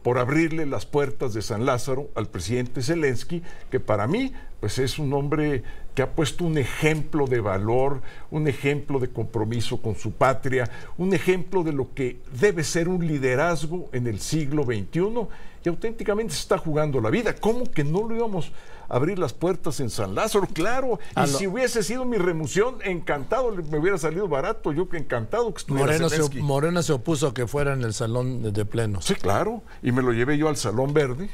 por 0.04 0.18
abrirle 0.18 0.66
las 0.66 0.84
puertas 0.84 1.32
de 1.32 1.40
San 1.40 1.64
Lázaro 1.64 2.10
al 2.14 2.28
presidente 2.28 2.82
Zelensky, 2.82 3.42
que 3.70 3.80
para 3.80 4.06
mí 4.06 4.34
pues 4.60 4.78
es 4.78 4.98
un 4.98 5.12
hombre 5.14 5.62
que 5.94 6.02
ha 6.02 6.10
puesto 6.10 6.44
un 6.44 6.58
ejemplo 6.58 7.26
de 7.26 7.40
valor, 7.40 8.02
un 8.30 8.46
ejemplo 8.46 8.98
de 8.98 9.08
compromiso 9.08 9.80
con 9.80 9.94
su 9.94 10.12
patria, 10.12 10.70
un 10.98 11.14
ejemplo 11.14 11.62
de 11.62 11.72
lo 11.72 11.94
que 11.94 12.18
debe 12.38 12.64
ser 12.64 12.88
un 12.88 13.06
liderazgo 13.06 13.88
en 13.92 14.06
el 14.06 14.20
siglo 14.20 14.64
XXI 14.64 15.26
y 15.64 15.68
auténticamente 15.68 16.34
se 16.34 16.40
está 16.40 16.58
jugando 16.58 17.00
la 17.00 17.10
vida. 17.10 17.34
¿Cómo 17.34 17.70
que 17.70 17.84
no 17.84 18.06
lo 18.06 18.14
íbamos 18.14 18.52
a 18.88 18.96
abrir 18.96 19.18
las 19.18 19.32
puertas 19.32 19.80
en 19.80 19.90
San 19.90 20.14
Lázaro? 20.14 20.46
Claro, 20.52 20.98
y 21.22 21.26
si 21.28 21.46
hubiese 21.46 21.82
sido 21.82 22.04
mi 22.04 22.18
remoción, 22.18 22.76
encantado, 22.84 23.50
me 23.50 23.78
hubiera 23.78 23.98
salido 23.98 24.28
barato, 24.28 24.72
yo 24.72 24.88
que 24.88 24.98
encantado 24.98 25.52
que 25.52 25.58
estuviera 25.58 25.86
Moreno 25.86 26.08
se, 26.08 26.40
Moreno 26.40 26.82
se 26.82 26.92
opuso 26.92 27.28
a 27.28 27.34
que 27.34 27.46
fuera 27.46 27.72
en 27.72 27.82
el 27.82 27.94
salón 27.94 28.52
de 28.52 28.64
plenos. 28.64 29.06
Sí, 29.06 29.14
claro, 29.14 29.62
y 29.82 29.92
me 29.92 30.02
lo 30.02 30.12
llevé 30.12 30.36
yo 30.38 30.48
al 30.48 30.56
Salón 30.56 30.92
Verde 30.92 31.30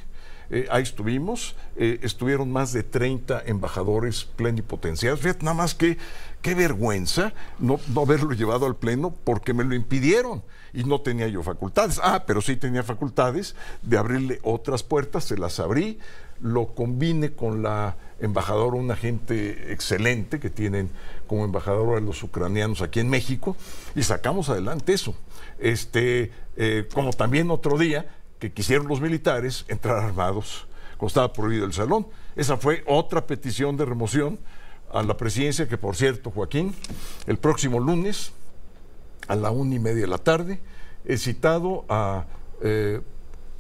eh, 0.53 0.67
ahí 0.71 0.83
estuvimos, 0.83 1.55
eh, 1.77 2.01
estuvieron 2.03 2.51
más 2.51 2.73
de 2.73 2.83
30 2.83 3.45
embajadores 3.47 4.25
plenipotenciarios. 4.25 5.21
Fíjate, 5.21 5.45
nada 5.45 5.55
más 5.55 5.77
que 5.77 5.97
qué 6.43 6.57
vergüenza 6.57 7.33
no, 7.61 7.79
no 7.95 8.01
haberlo 8.01 8.33
llevado 8.33 8.67
al 8.67 8.75
pleno 8.75 9.15
porque 9.25 9.55
me 9.55 9.63
lo 9.63 9.77
impidieron 9.77 10.43
y 10.73 10.85
no 10.85 11.01
tenía 11.01 11.29
yo 11.29 11.43
facultades. 11.43 12.01
Ah, 12.03 12.25
pero 12.27 12.41
sí 12.41 12.57
tenía 12.57 12.83
facultades 12.83 13.55
de 13.83 13.99
abrirle 13.99 14.41
otras 14.43 14.83
puertas, 14.83 15.25
se 15.25 15.37
las 15.37 15.61
abrí, 15.61 15.99
lo 16.41 16.75
combine 16.75 17.33
con 17.33 17.63
la 17.63 17.97
embajadora, 18.21 18.77
una 18.77 18.97
gente 18.97 19.73
excelente 19.73 20.41
que 20.41 20.51
tienen 20.51 20.91
como 21.27 21.45
embajadora 21.45 21.99
a 21.99 22.01
los 22.01 22.23
ucranianos 22.23 22.83
aquí 22.83 23.01
en 23.01 23.09
México, 23.09 23.57
y 23.95 24.03
sacamos 24.03 24.49
adelante 24.49 24.93
eso. 24.93 25.15
Este, 25.59 26.33
eh, 26.57 26.89
como 26.93 27.13
también 27.13 27.51
otro 27.51 27.79
día 27.79 28.07
que 28.39 28.53
quisieron 28.53 28.89
los 28.89 29.01
militares 29.01 29.65
entrar 29.69 29.99
armados 29.99 30.67
cuando 30.97 31.09
estaba 31.09 31.33
prohibido 31.33 31.67
el 31.67 31.73
salón. 31.73 32.07
Esa 32.37 32.57
fue 32.57 32.83
otra 32.87 33.27
petición 33.27 33.77
de 33.77 33.85
remoción 33.85 34.39
a 34.93 35.03
la 35.03 35.17
presidencia, 35.17 35.69
que 35.69 35.79
por 35.79 35.97
cierto, 35.97 36.31
Joaquín, 36.31 36.75
el 37.27 37.37
próximo 37.39 37.79
lunes 37.79 38.33
a 39.29 39.37
la 39.37 39.51
una 39.51 39.75
y 39.75 39.79
media 39.79 40.03
de 40.03 40.07
la 40.07 40.19
tarde 40.19 40.61
he 41.05 41.17
citado 41.17 41.85
a, 41.89 42.27
eh, 42.63 43.01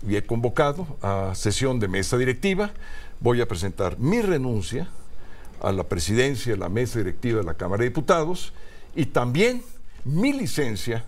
y 0.06 0.16
he 0.16 0.22
convocado 0.24 0.86
a 1.02 1.32
sesión 1.34 1.78
de 1.80 1.88
mesa 1.88 2.16
directiva. 2.16 2.70
Voy 3.20 3.40
a 3.40 3.48
presentar 3.48 3.98
mi 3.98 4.22
renuncia 4.22 4.88
a 5.62 5.72
la 5.72 5.84
presidencia 5.84 6.52
de 6.52 6.58
la 6.58 6.68
mesa 6.68 6.98
directiva 6.98 7.40
de 7.40 7.44
la 7.44 7.54
Cámara 7.54 7.82
de 7.82 7.90
Diputados 7.90 8.52
y 8.94 9.06
también 9.06 9.62
mi 10.04 10.32
licencia 10.32 11.04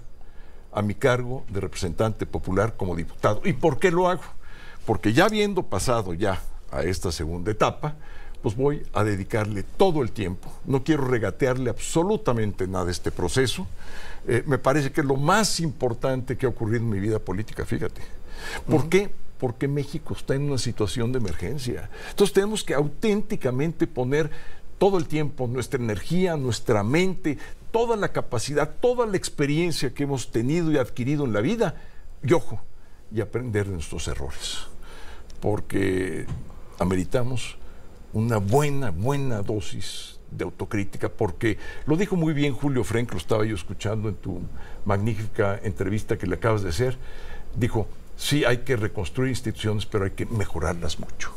a 0.73 0.83
mi 0.83 0.95
cargo 0.95 1.45
de 1.49 1.61
representante 1.61 2.27
popular 2.27 2.75
como 2.77 2.97
diputado. 2.97 3.41
¿Y 3.45 3.53
por 3.55 3.79
qué 3.79 3.91
lo 3.91 4.09
hago? 4.09 4.23
Porque 4.87 5.13
ya 5.13 5.27
habiendo 5.27 5.63
pasado 5.65 6.15
ya 6.15 6.41
a 6.71 6.83
esta 6.83 7.13
segunda 7.13 7.51
etapa, 7.51 7.97
pues 8.43 8.57
voy 8.57 8.83
a 8.93 9.05
dedicarle 9.05 9.63
todo 9.63 10.03
el 10.03 10.11
tiempo. 10.11 10.53
No 10.65 10.83
quiero 10.83 11.07
regatearle 11.07 11.71
absolutamente 11.71 12.67
nada 12.67 12.89
a 12.89 12.91
este 12.91 13.13
proceso. 13.13 13.67
Eh, 14.27 14.43
me 14.47 14.59
parece 14.59 14.91
que 14.91 15.01
es 15.01 15.07
lo 15.07 15.17
más 15.17 15.61
importante 15.61 16.37
que 16.37 16.47
ha 16.47 16.49
ocurrido 16.49 16.79
en 16.79 16.91
mi 16.91 17.01
vida 17.01 17.19
política, 17.21 17.65
fíjate. 17.65 18.03
¿Por 18.69 18.89
qué? 18.89 19.13
Porque 19.39 19.69
México 19.69 20.15
está 20.15 20.35
en 20.35 20.43
una 20.43 20.59
situación 20.59 21.13
de 21.13 21.19
emergencia. 21.19 21.89
Entonces 22.11 22.35
tenemos 22.35 22.65
que 22.65 22.75
auténticamente 22.75 23.87
poner 23.87 24.31
todo 24.79 24.99
el 24.99 25.07
tiempo 25.07 25.47
nuestra 25.47 25.81
energía, 25.81 26.37
nuestra 26.37 26.83
mente, 26.83 27.39
toda 27.71 27.97
la 27.97 28.09
capacidad, 28.13 28.69
toda 28.81 29.07
la 29.07 29.17
experiencia 29.17 29.95
que 29.95 30.03
hemos 30.03 30.33
tenido 30.33 30.73
y 30.73 30.79
adquirido 30.79 31.25
en 31.25 31.33
la 31.33 31.41
vida, 31.41 31.77
y 32.25 32.33
ojo, 32.33 32.61
y 33.13 33.21
aprender 33.21 33.67
de 33.67 33.75
nuestros 33.75 34.09
errores. 34.09 34.67
Porque 35.41 36.27
ameritamos 36.81 37.57
una 38.13 38.39
buena, 38.39 38.91
buena 38.91 39.43
dosis 39.43 40.19
de 40.31 40.45
autocrítica, 40.45 41.09
porque 41.09 41.59
lo 41.87 41.97
dijo 41.97 42.17
muy 42.17 42.33
bien 42.33 42.55
Julio 42.55 42.85
Frenk, 42.85 43.13
lo 43.13 43.19
estaba 43.19 43.45
yo 43.45 43.55
escuchando 43.55 44.09
en 44.09 44.15
tu 44.17 44.41
magnífica 44.85 45.61
entrevista 45.63 46.17
que 46.17 46.27
le 46.27 46.37
acabas 46.37 46.63
de 46.63 46.71
hacer, 46.71 46.97
dijo, 47.57 47.87
sí 48.17 48.45
hay 48.45 48.59
que 48.59 48.77
reconstruir 48.77 49.31
instituciones, 49.31 49.87
pero 49.87 50.05
hay 50.05 50.13
que 50.13 50.27
mejorarlas 50.27 50.99
mucho. 50.99 51.33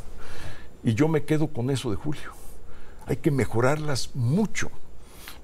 Y 0.83 0.93
yo 0.93 1.07
me 1.07 1.23
quedo 1.23 1.47
con 1.47 1.69
eso 1.69 1.89
de 1.91 1.97
Julio, 1.97 2.31
hay 3.05 3.17
que 3.17 3.31
mejorarlas 3.31 4.11
mucho 4.15 4.69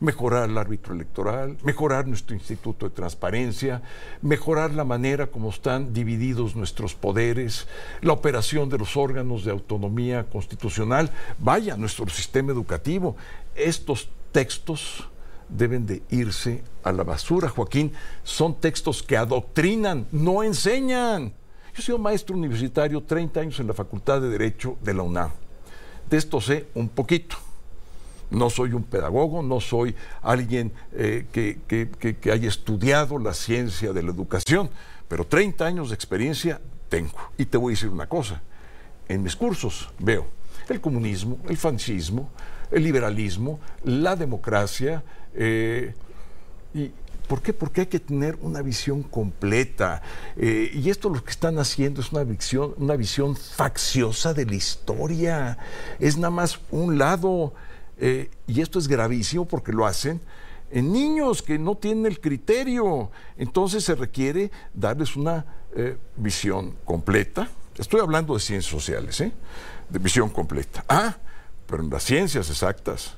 mejorar 0.02 0.50
el 0.50 0.58
árbitro 0.58 0.94
electoral, 0.94 1.58
mejorar 1.64 2.08
nuestro 2.08 2.36
instituto 2.36 2.90
de 2.90 2.96
transparencia, 2.96 3.82
mejorar 4.22 4.74
la 4.74 4.84
manera 4.84 5.28
como 5.28 5.52
están 5.52 5.94
divididos 5.94 6.56
nuestros 6.56 6.96
poderes, 6.96 7.68
la 8.02 8.12
operación 8.12 8.68
de 8.68 8.80
los 8.80 8.98
órganos 8.98 9.46
de 9.46 9.52
autonomía 9.52 10.26
constitucional, 10.28 11.12
vaya, 11.38 11.78
nuestro 11.78 12.10
sistema 12.10 12.52
educativo. 12.52 13.16
Estos 13.56 14.10
textos 14.32 15.08
deben 15.48 15.86
de 15.86 16.02
irse 16.10 16.64
a 16.84 16.92
la 16.92 17.04
basura, 17.04 17.48
Joaquín. 17.50 17.94
Son 18.24 18.56
textos 18.56 19.04
que 19.04 19.18
adoctrinan, 19.18 20.08
no 20.12 20.44
enseñan. 20.44 21.34
Yo 21.74 21.80
he 21.80 21.82
sido 21.82 22.00
maestro 22.00 22.36
universitario 22.36 23.04
30 23.04 23.40
años 23.40 23.60
en 23.60 23.68
la 23.68 23.74
Facultad 23.74 24.20
de 24.20 24.30
Derecho 24.30 24.78
de 24.82 24.96
la 24.96 25.04
UNAM. 25.04 25.32
De 26.10 26.18
esto 26.18 26.42
sé 26.42 26.68
un 26.74 26.90
poquito 26.90 27.38
no 28.32 28.50
soy 28.50 28.74
un 28.74 28.84
pedagogo, 28.84 29.44
no 29.44 29.60
soy 29.60 29.96
alguien 30.22 30.72
eh, 30.94 31.26
que, 31.32 32.32
haya 32.32 32.48
estudiado 32.48 33.20
la 33.20 33.34
ciencia 33.34 33.94
de 33.94 34.02
la 34.04 34.12
educación, 34.12 34.70
pero 35.08 35.26
30 35.26 35.66
años 35.66 35.90
de 35.90 35.96
experiencia 35.96 36.60
tengo. 36.90 37.18
Y 37.38 37.46
te 37.46 37.58
voy 37.58 37.74
a 37.74 37.76
decir 37.76 37.90
una 37.90 38.08
cosa, 38.08 38.42
en 39.08 39.22
mis 39.22 39.36
cursos 39.36 39.90
veo 40.00 40.26
el 40.70 40.80
comunismo, 40.80 41.38
el 41.50 41.58
fascismo, 41.58 42.30
el 42.72 42.84
liberalismo, 42.84 43.60
la 43.84 44.16
democracia, 44.16 45.04
eh, 45.36 45.94
y 46.74 46.92
¿Por 47.32 47.42
qué? 47.42 47.54
Porque 47.54 47.80
hay 47.80 47.88
que 47.88 48.02
tener 48.02 48.38
una 48.42 48.62
visión 48.62 49.04
completa. 49.04 50.02
Eh, 50.36 50.70
y 50.74 50.90
esto 50.90 51.08
lo 51.08 51.24
que 51.24 51.32
están 51.32 51.60
haciendo 51.60 52.02
es 52.02 52.12
una 52.12 52.26
visión, 52.26 52.74
una 52.76 52.98
visión 52.98 53.38
facciosa 53.38 54.34
de 54.34 54.46
la 54.46 54.56
historia. 54.56 55.58
Es 55.98 56.18
nada 56.18 56.30
más 56.30 56.60
un 56.72 56.98
lado. 56.98 57.54
Y 58.48 58.62
esto 58.62 58.80
es 58.80 58.88
gravísimo 58.88 59.46
porque 59.46 59.72
lo 59.72 59.86
hacen 59.86 60.20
en 60.72 60.92
niños 60.92 61.42
que 61.42 61.60
no 61.60 61.76
tienen 61.76 62.06
el 62.06 62.20
criterio. 62.20 63.12
Entonces 63.38 63.84
se 63.84 63.96
requiere 63.96 64.52
darles 64.74 65.16
una 65.16 65.46
eh, 65.76 65.98
visión 66.16 66.76
completa. 66.86 67.48
Estoy 67.78 68.00
hablando 68.00 68.34
de 68.34 68.40
ciencias 68.40 68.72
sociales, 68.72 69.22
¿eh? 69.22 69.32
de 69.90 70.00
visión 70.00 70.30
completa. 70.30 70.84
Ah, 70.88 71.16
pero 71.68 71.84
en 71.84 71.90
las 71.90 72.04
ciencias 72.04 72.50
exactas 72.50 73.16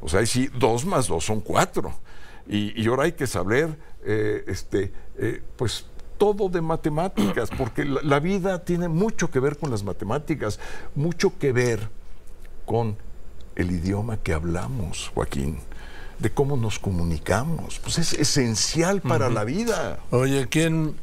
O 0.00 0.08
sea, 0.08 0.24
sí, 0.26 0.48
dos 0.58 0.84
más 0.84 1.06
dos 1.06 1.24
son 1.24 1.40
cuatro. 1.40 1.94
Y, 2.48 2.86
ahora 2.88 3.04
hay 3.04 3.12
que 3.12 3.26
saber, 3.26 3.78
eh, 4.04 4.44
este, 4.48 4.92
eh, 5.18 5.42
pues, 5.56 5.86
todo 6.18 6.48
de 6.48 6.60
matemáticas, 6.60 7.48
porque 7.56 7.84
la, 7.84 8.18
vida 8.18 8.64
tiene 8.64 8.88
mucho 8.88 9.30
que 9.30 9.38
ver 9.40 9.56
con 9.56 9.70
las 9.70 9.84
matemáticas, 9.84 10.58
mucho 10.94 11.32
que 11.38 11.52
ver 11.52 11.88
con 12.66 12.96
el 13.60 13.70
idioma 13.70 14.16
que 14.18 14.32
hablamos, 14.32 15.10
Joaquín, 15.14 15.58
de 16.18 16.30
cómo 16.30 16.56
nos 16.56 16.78
comunicamos. 16.78 17.78
Pues 17.78 17.98
es 17.98 18.12
esencial 18.12 19.00
para 19.00 19.30
la 19.30 19.44
vida. 19.44 20.00
Oye, 20.10 20.48
¿quién 20.48 20.96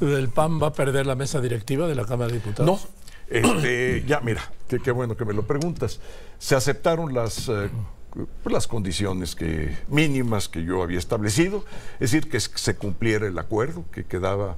del 0.00 0.28
PAN 0.28 0.62
va 0.62 0.68
a 0.68 0.72
perder 0.72 1.06
la 1.06 1.14
mesa 1.14 1.40
directiva 1.40 1.86
de 1.86 1.94
la 1.94 2.04
Cámara 2.04 2.28
de 2.28 2.38
Diputados? 2.38 2.66
No. 2.66 2.80
Este, 3.28 4.04
ya, 4.06 4.20
mira, 4.20 4.52
qué 4.68 4.90
bueno 4.90 5.16
que 5.16 5.24
me 5.24 5.32
lo 5.32 5.46
preguntas. 5.46 6.00
Se 6.38 6.54
aceptaron 6.54 7.14
las 7.14 7.48
eh, 7.48 7.70
las 8.44 8.66
condiciones 8.66 9.34
que, 9.34 9.76
mínimas 9.88 10.48
que 10.48 10.64
yo 10.64 10.82
había 10.82 10.98
establecido, 10.98 11.64
es 11.94 12.12
decir, 12.12 12.28
que 12.28 12.40
se 12.40 12.76
cumpliera 12.76 13.26
el 13.26 13.38
acuerdo, 13.38 13.84
que 13.92 14.04
quedaba 14.04 14.56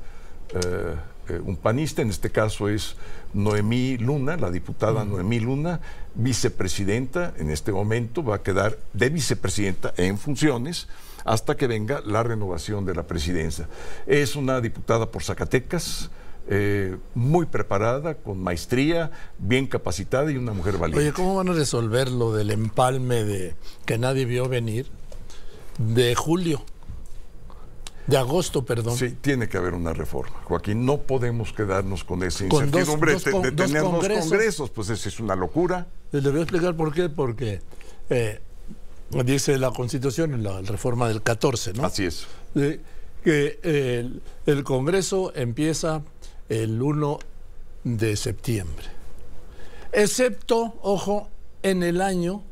eh, 0.51 0.95
eh, 1.29 1.41
un 1.45 1.57
panista, 1.57 2.03
en 2.03 2.11
este 2.11 2.31
caso 2.31 2.69
es 2.69 2.97
Noemí 3.35 3.99
Luna, 3.99 4.37
la 4.37 4.51
diputada 4.51 5.05
Noemí 5.05 5.41
Luna, 5.41 5.81
vicepresidenta, 6.15 7.35
en 7.37 7.51
este 7.51 7.73
momento 7.73 8.23
va 8.23 8.37
a 8.37 8.43
quedar 8.43 8.79
de 8.93 9.11
vicepresidenta 9.11 9.93
en 9.97 10.19
funciones 10.19 10.89
hasta 11.25 11.57
que 11.57 11.67
venga 11.67 12.01
la 12.07 12.23
renovación 12.23 12.87
de 12.87 12.95
la 12.95 13.03
presidencia. 13.07 13.69
Es 14.07 14.37
una 14.37 14.61
diputada 14.61 15.11
por 15.11 15.23
Zacatecas, 15.23 16.11
eh, 16.49 16.97
muy 17.15 17.47
preparada, 17.47 18.15
con 18.15 18.41
maestría, 18.41 19.11
bien 19.39 19.67
capacitada 19.67 20.31
y 20.31 20.37
una 20.37 20.53
mujer 20.53 20.79
valiente. 20.79 21.05
Oye, 21.05 21.13
¿cómo 21.13 21.35
van 21.35 21.49
a 21.49 21.53
resolver 21.53 22.09
lo 22.09 22.33
del 22.33 22.53
empalme 22.53 23.25
de 23.25 23.57
que 23.85 23.99
nadie 23.99 24.25
vio 24.25 24.49
venir 24.49 24.87
de 25.79 26.15
julio? 26.15 26.65
De 28.07 28.17
agosto, 28.17 28.65
perdón. 28.65 28.97
Sí, 28.97 29.17
tiene 29.21 29.49
que 29.49 29.57
haber 29.57 29.75
una 29.75 29.93
reforma. 29.93 30.37
Joaquín, 30.45 30.87
no 30.87 30.99
podemos 30.99 31.53
quedarnos 31.53 32.05
con 32.05 32.23
esa 32.23 32.45
incertidumbre 32.45 33.15
de, 33.17 33.53
tener 33.53 33.83
dos 33.83 34.09
congresos. 34.09 34.71
Pues 34.71 34.91
eso 34.91 35.09
es 35.09 35.19
una 35.19 35.35
locura. 35.35 35.87
Les 36.13 36.23
voy 36.23 36.39
a 36.39 36.43
explicar 36.43 36.77
por 36.77 36.95
qué. 36.95 37.09
Porque 37.09 37.61
eh, 38.11 38.41
dice 39.25 39.59
la 39.59 39.73
Constitución 39.73 40.35
en 40.35 40.45
la 40.45 40.61
reforma 40.63 41.09
del 41.09 41.23
14, 41.23 41.73
¿no? 41.73 41.85
Así 41.85 42.05
es. 42.05 42.27
que 43.25 44.21
el 44.47 44.65
Congreso 44.65 45.33
empieza 45.35 46.03
el 46.49 46.81
1 46.81 47.19
de 47.85 48.17
septiembre. 48.17 48.87
Excepto, 49.93 50.75
ojo, 50.83 51.29
en 51.63 51.83
el 51.83 52.01
año 52.01 52.43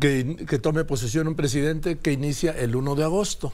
que, 0.00 0.58
tome 0.60 0.84
posesión 0.84 1.28
un 1.28 1.34
presidente 1.34 1.98
que 1.98 2.12
inicia 2.12 2.52
el 2.52 2.74
1 2.76 2.94
de 2.94 3.04
agosto. 3.04 3.52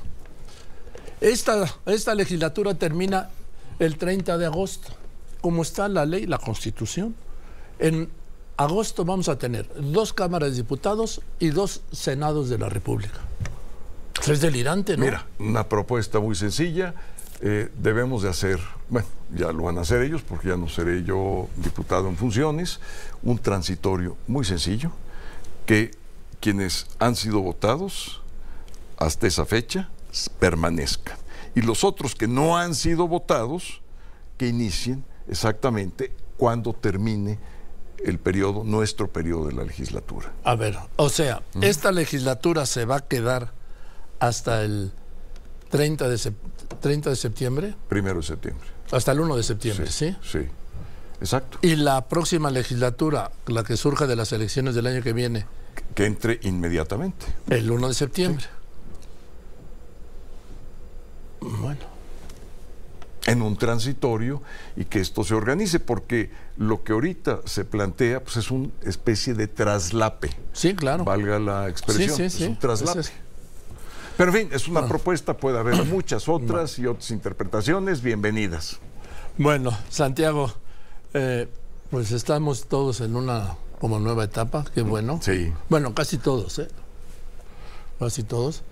Esta, 1.21 1.67
esta 1.87 2.15
legislatura 2.15 2.75
termina 2.75 3.29
el 3.79 3.99
30 3.99 4.39
de 4.39 4.47
agosto, 4.47 4.89
como 5.41 5.63
está 5.63 5.89
la 5.89 6.07
ley, 6.07 6.27
la 6.27 6.39
constitución. 6.39 7.15
En 7.79 8.11
agosto 8.57 9.05
vamos 9.05 9.29
a 9.29 9.39
tener 9.39 9.69
dos 9.75 10.13
cámaras 10.13 10.51
de 10.51 10.57
diputados 10.57 11.21
y 11.39 11.51
dos 11.51 11.83
senados 11.93 12.49
de 12.49 12.59
la 12.59 12.69
República. 12.69 13.21
Es 14.27 14.41
delirante, 14.41 14.97
¿no? 14.97 15.05
Mira, 15.05 15.27
una 15.39 15.69
propuesta 15.69 16.21
muy 16.21 16.35
sencilla. 16.35 16.95
Eh, 17.43 17.71
debemos 17.79 18.23
de 18.23 18.29
hacer, 18.29 18.61
bueno, 18.89 19.09
ya 19.35 19.51
lo 19.53 19.65
van 19.65 19.79
a 19.79 19.81
hacer 19.81 20.03
ellos 20.03 20.21
porque 20.23 20.49
ya 20.49 20.57
no 20.57 20.69
seré 20.69 21.05
yo 21.05 21.49
diputado 21.57 22.09
en 22.09 22.17
funciones, 22.17 22.81
un 23.23 23.39
transitorio 23.39 24.17
muy 24.27 24.45
sencillo, 24.45 24.93
que 25.65 25.91
quienes 26.39 26.87
han 26.99 27.17
sido 27.17 27.41
votados 27.41 28.21
hasta 28.99 29.27
esa 29.27 29.47
fecha 29.47 29.89
permanezcan. 30.39 31.17
Y 31.55 31.63
los 31.63 31.85
otros 31.85 32.15
que 32.15 32.29
no 32.29 32.57
han 32.57 32.75
sido 32.75 33.09
votados, 33.09 33.83
que 34.37 34.49
inicien 34.49 35.05
exactamente 35.29 36.13
cuando 36.37 36.73
termine 36.73 37.39
el 38.05 38.19
periodo, 38.19 38.65
nuestro 38.65 39.09
periodo 39.13 39.49
de 39.49 39.53
la 39.53 39.65
legislatura. 39.65 40.33
A 40.45 40.55
ver, 40.55 40.79
o 40.97 41.09
sea, 41.09 41.43
esta 41.61 41.93
legislatura 41.93 42.67
se 42.67 42.85
va 42.85 42.97
a 42.97 43.01
quedar 43.01 43.53
hasta 44.19 44.63
el 44.63 44.93
30 45.71 46.09
de, 46.09 46.33
30 46.81 47.11
de 47.11 47.17
septiembre. 47.17 47.75
Primero 47.89 48.17
de 48.17 48.27
septiembre. 48.27 48.67
Hasta 48.91 49.13
el 49.13 49.21
1 49.21 49.37
de 49.37 49.43
septiembre, 49.43 49.87
¿sí? 49.89 50.17
Sí, 50.23 50.41
exacto. 51.21 51.59
Y 51.63 51.77
la 51.77 52.09
próxima 52.09 52.51
legislatura, 52.51 53.31
la 53.47 53.63
que 53.63 53.77
surja 53.77 54.07
de 54.07 54.17
las 54.17 54.33
elecciones 54.33 54.75
del 54.75 54.87
año 54.87 55.03
que 55.03 55.13
viene. 55.13 55.47
Que 55.95 56.07
entre 56.07 56.41
inmediatamente. 56.43 57.27
El 57.49 57.71
1 57.71 57.89
de 57.89 57.95
septiembre. 57.95 58.47
En 63.31 63.43
un 63.43 63.57
transitorio 63.57 64.43
y 64.77 64.85
que 64.85 65.01
esto 65.01 65.23
se 65.25 65.35
organice, 65.35 65.79
porque 65.79 66.31
lo 66.57 66.83
que 66.83 66.93
ahorita 66.93 67.41
se 67.45 67.65
plantea 67.65 68.23
pues 68.23 68.37
es 68.39 68.51
una 68.51 68.71
especie 68.83 69.35
de 69.35 69.47
traslape. 69.47 70.31
Sí, 70.53 70.75
claro. 70.75 71.05
Valga 71.05 71.39
la 71.39 71.69
expresión. 71.69 72.17
Sí, 72.17 72.29
sí, 72.29 72.39
sí. 72.39 72.43
Es 72.45 72.49
un 72.49 72.59
traslape. 72.59 73.03
Pero 74.17 74.33
en 74.33 74.37
fin, 74.37 74.49
es 74.53 74.69
una 74.69 74.87
propuesta, 74.87 75.37
puede 75.37 75.59
haber 75.59 75.85
muchas 75.87 76.29
otras 76.29 76.79
y 76.79 76.87
otras 76.87 77.11
interpretaciones. 77.11 78.03
Bienvenidas. 78.03 78.79
Bueno, 79.39 79.77
Santiago, 79.89 80.53
eh, 81.15 81.49
pues 81.91 82.13
estamos 82.13 82.67
todos 82.67 83.01
en 83.01 83.17
una 83.17 83.57
como 83.79 83.99
nueva 83.99 84.25
etapa, 84.25 84.65
qué 84.75 84.83
bueno. 84.83 85.21
Sí. 85.23 85.53
Bueno, 85.71 85.95
casi 85.95 86.19
todos, 86.19 86.59
¿eh? 86.59 86.69
Casi 87.99 88.23
todos. 88.23 88.63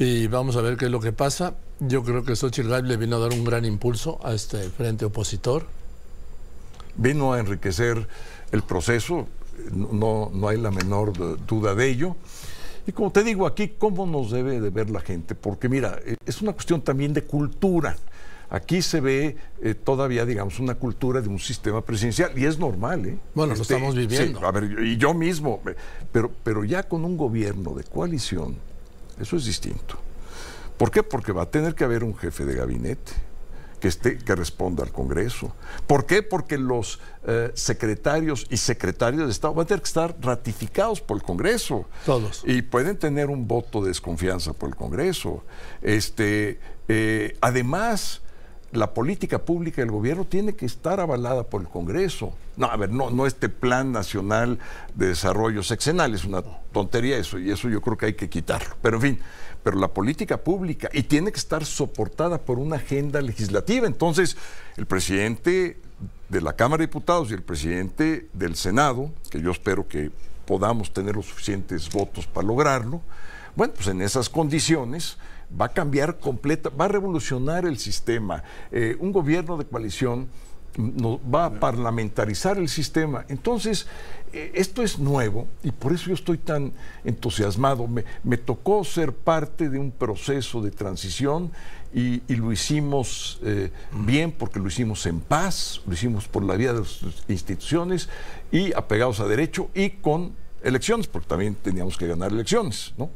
Y 0.00 0.28
vamos 0.28 0.56
a 0.56 0.62
ver 0.62 0.78
qué 0.78 0.86
es 0.86 0.90
lo 0.90 0.98
que 0.98 1.12
pasa. 1.12 1.56
Yo 1.78 2.02
creo 2.02 2.24
que 2.24 2.34
Xochitl 2.34 2.70
le 2.70 2.96
vino 2.96 3.16
a 3.16 3.18
dar 3.18 3.34
un 3.34 3.44
gran 3.44 3.66
impulso 3.66 4.18
a 4.24 4.32
este 4.32 4.70
frente 4.70 5.04
opositor. 5.04 5.66
Vino 6.96 7.34
a 7.34 7.38
enriquecer 7.38 8.08
el 8.50 8.62
proceso, 8.62 9.28
no, 9.70 10.30
no 10.32 10.48
hay 10.48 10.56
la 10.56 10.70
menor 10.70 11.12
duda 11.46 11.74
de 11.74 11.90
ello. 11.90 12.16
Y 12.86 12.92
como 12.92 13.12
te 13.12 13.22
digo 13.22 13.46
aquí, 13.46 13.74
¿cómo 13.76 14.06
nos 14.06 14.30
debe 14.30 14.58
de 14.58 14.70
ver 14.70 14.88
la 14.88 15.00
gente? 15.00 15.34
Porque 15.34 15.68
mira, 15.68 15.98
eh, 16.06 16.16
es 16.24 16.40
una 16.40 16.54
cuestión 16.54 16.80
también 16.80 17.12
de 17.12 17.24
cultura. 17.24 17.94
Aquí 18.48 18.80
se 18.80 19.02
ve 19.02 19.36
eh, 19.60 19.74
todavía, 19.74 20.24
digamos, 20.24 20.60
una 20.60 20.76
cultura 20.76 21.20
de 21.20 21.28
un 21.28 21.38
sistema 21.38 21.82
presidencial 21.82 22.32
y 22.38 22.46
es 22.46 22.58
normal, 22.58 23.04
¿eh? 23.04 23.18
Bueno, 23.34 23.54
lo 23.54 23.60
este, 23.60 23.74
estamos 23.74 23.94
viviendo. 23.94 24.46
a 24.46 24.50
ver, 24.50 24.82
y 24.82 24.96
yo 24.96 25.12
mismo, 25.12 25.60
pero, 26.10 26.32
pero 26.42 26.64
ya 26.64 26.84
con 26.84 27.04
un 27.04 27.18
gobierno 27.18 27.74
de 27.74 27.84
coalición, 27.84 28.56
eso 29.20 29.36
es 29.36 29.44
distinto. 29.44 29.98
¿Por 30.76 30.90
qué? 30.90 31.02
Porque 31.02 31.32
va 31.32 31.42
a 31.42 31.50
tener 31.50 31.74
que 31.74 31.84
haber 31.84 32.02
un 32.04 32.16
jefe 32.16 32.44
de 32.44 32.54
gabinete 32.54 33.12
que, 33.80 33.88
esté, 33.88 34.18
que 34.18 34.34
responda 34.34 34.84
al 34.84 34.92
Congreso. 34.92 35.52
¿Por 35.86 36.06
qué? 36.06 36.22
Porque 36.22 36.56
los 36.58 37.00
eh, 37.26 37.50
secretarios 37.54 38.46
y 38.50 38.56
secretarios 38.58 39.26
de 39.26 39.30
Estado 39.32 39.54
van 39.54 39.64
a 39.64 39.66
tener 39.66 39.82
que 39.82 39.88
estar 39.88 40.16
ratificados 40.20 41.00
por 41.00 41.16
el 41.16 41.22
Congreso. 41.22 41.86
Todos. 42.06 42.42
Y 42.46 42.62
pueden 42.62 42.98
tener 42.98 43.28
un 43.28 43.48
voto 43.48 43.82
de 43.82 43.88
desconfianza 43.88 44.52
por 44.52 44.68
el 44.68 44.76
Congreso. 44.76 45.42
Este, 45.82 46.60
eh, 46.88 47.36
además, 47.40 48.22
la 48.72 48.94
política 48.94 49.40
pública 49.40 49.82
del 49.82 49.90
gobierno 49.90 50.24
tiene 50.24 50.54
que 50.54 50.66
estar 50.66 51.00
avalada 51.00 51.44
por 51.44 51.60
el 51.60 51.68
Congreso. 51.68 52.32
No, 52.56 52.66
a 52.66 52.76
ver, 52.76 52.90
no, 52.90 53.10
no 53.10 53.26
este 53.26 53.48
plan 53.48 53.90
nacional 53.90 54.58
de 54.94 55.08
desarrollo 55.08 55.62
sexenal, 55.62 56.14
es 56.14 56.24
una 56.24 56.42
tontería 56.72 57.16
eso, 57.16 57.38
y 57.38 57.50
eso 57.50 57.68
yo 57.68 57.80
creo 57.80 57.96
que 57.96 58.06
hay 58.06 58.14
que 58.14 58.28
quitarlo. 58.28 58.76
Pero 58.80 58.96
en 58.96 59.02
fin, 59.02 59.20
pero 59.62 59.78
la 59.78 59.88
política 59.88 60.38
pública 60.38 60.88
y 60.92 61.02
tiene 61.02 61.32
que 61.32 61.38
estar 61.38 61.64
soportada 61.64 62.38
por 62.38 62.58
una 62.58 62.76
agenda 62.76 63.20
legislativa. 63.20 63.86
Entonces, 63.86 64.36
el 64.76 64.86
presidente 64.86 65.80
de 66.28 66.40
la 66.40 66.54
Cámara 66.54 66.80
de 66.80 66.86
Diputados 66.86 67.30
y 67.30 67.34
el 67.34 67.42
presidente 67.42 68.28
del 68.32 68.54
Senado, 68.54 69.10
que 69.30 69.40
yo 69.40 69.50
espero 69.50 69.88
que 69.88 70.10
podamos 70.46 70.92
tener 70.92 71.16
los 71.16 71.26
suficientes 71.26 71.90
votos 71.90 72.26
para 72.26 72.46
lograrlo, 72.46 73.02
bueno, 73.56 73.74
pues 73.74 73.88
en 73.88 74.00
esas 74.00 74.28
condiciones 74.28 75.18
va 75.58 75.66
a 75.66 75.68
cambiar 75.68 76.18
completa, 76.18 76.70
va 76.70 76.86
a 76.86 76.88
revolucionar 76.88 77.64
el 77.64 77.78
sistema. 77.78 78.42
Eh, 78.70 78.96
un 79.00 79.12
gobierno 79.12 79.56
de 79.56 79.64
coalición 79.64 80.28
va 80.78 81.46
a 81.46 81.50
parlamentarizar 81.50 82.58
el 82.58 82.68
sistema. 82.68 83.24
Entonces, 83.28 83.86
eh, 84.32 84.52
esto 84.54 84.82
es 84.82 84.98
nuevo 84.98 85.48
y 85.62 85.72
por 85.72 85.92
eso 85.92 86.06
yo 86.06 86.14
estoy 86.14 86.38
tan 86.38 86.72
entusiasmado. 87.04 87.88
Me, 87.88 88.36
tocó 88.36 88.84
ser 88.84 89.12
parte 89.12 89.68
de 89.68 89.78
un 89.78 89.90
proceso 89.90 90.62
de 90.62 90.70
transición 90.70 91.50
y, 91.92 92.22
lo 92.36 92.52
hicimos 92.52 93.40
eh, 93.42 93.70
bien 93.92 94.30
porque 94.30 94.60
lo 94.60 94.68
hicimos 94.68 95.04
en 95.06 95.20
paz, 95.20 95.80
lo 95.86 95.92
hicimos 95.92 96.28
por 96.28 96.44
la 96.44 96.54
vía 96.54 96.72
de 96.72 96.80
las 96.80 97.00
instituciones 97.26 98.08
y 98.52 98.72
apegados 98.74 99.18
a 99.18 99.26
derecho 99.26 99.70
y 99.74 99.90
con 99.90 100.34
elecciones, 100.62 101.08
porque 101.08 101.26
también 101.26 101.56
teníamos 101.56 101.96
que 101.96 102.06
ganar 102.06 102.30
elecciones, 102.30 102.92
¿no? 102.96 103.10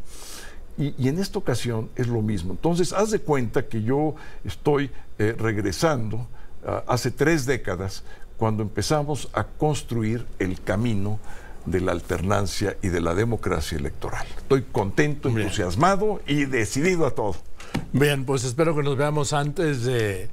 Y, 0.77 1.09
en 1.09 1.19
esta 1.19 1.39
ocasión 1.39 1.91
es 1.97 2.09
lo 2.09 2.23
mismo. 2.23 2.53
Entonces, 2.53 2.93
haz 2.93 3.11
de 3.11 3.21
cuenta 3.21 3.67
que 3.67 3.83
yo 3.83 4.15
estoy 4.45 4.91
eh, 5.19 5.35
regresando 5.39 6.27
hace 6.87 7.11
tres 7.11 7.45
décadas 7.45 8.05
cuando 8.39 8.63
empezamos 8.63 9.29
a 9.33 9.45
construir 9.45 10.27
el 10.39 10.61
camino 10.63 11.19
de 11.67 11.81
la 11.81 11.93
alternancia 11.93 12.77
y 12.83 12.89
de 12.89 13.01
la 13.01 13.15
democracia 13.15 13.79
electoral. 13.79 14.27
Estoy 14.37 14.63
contento, 14.63 15.29
entusiasmado 15.29 16.21
y 16.27 16.45
decidido 16.45 17.07
a 17.07 17.11
todo. 17.13 17.37
Bien, 17.93 18.25
pues 18.25 18.45
espero 18.45 18.77
que 18.77 18.83
nos 18.83 18.97
veamos 18.97 19.33
antes 19.33 19.85
de, 19.85 20.29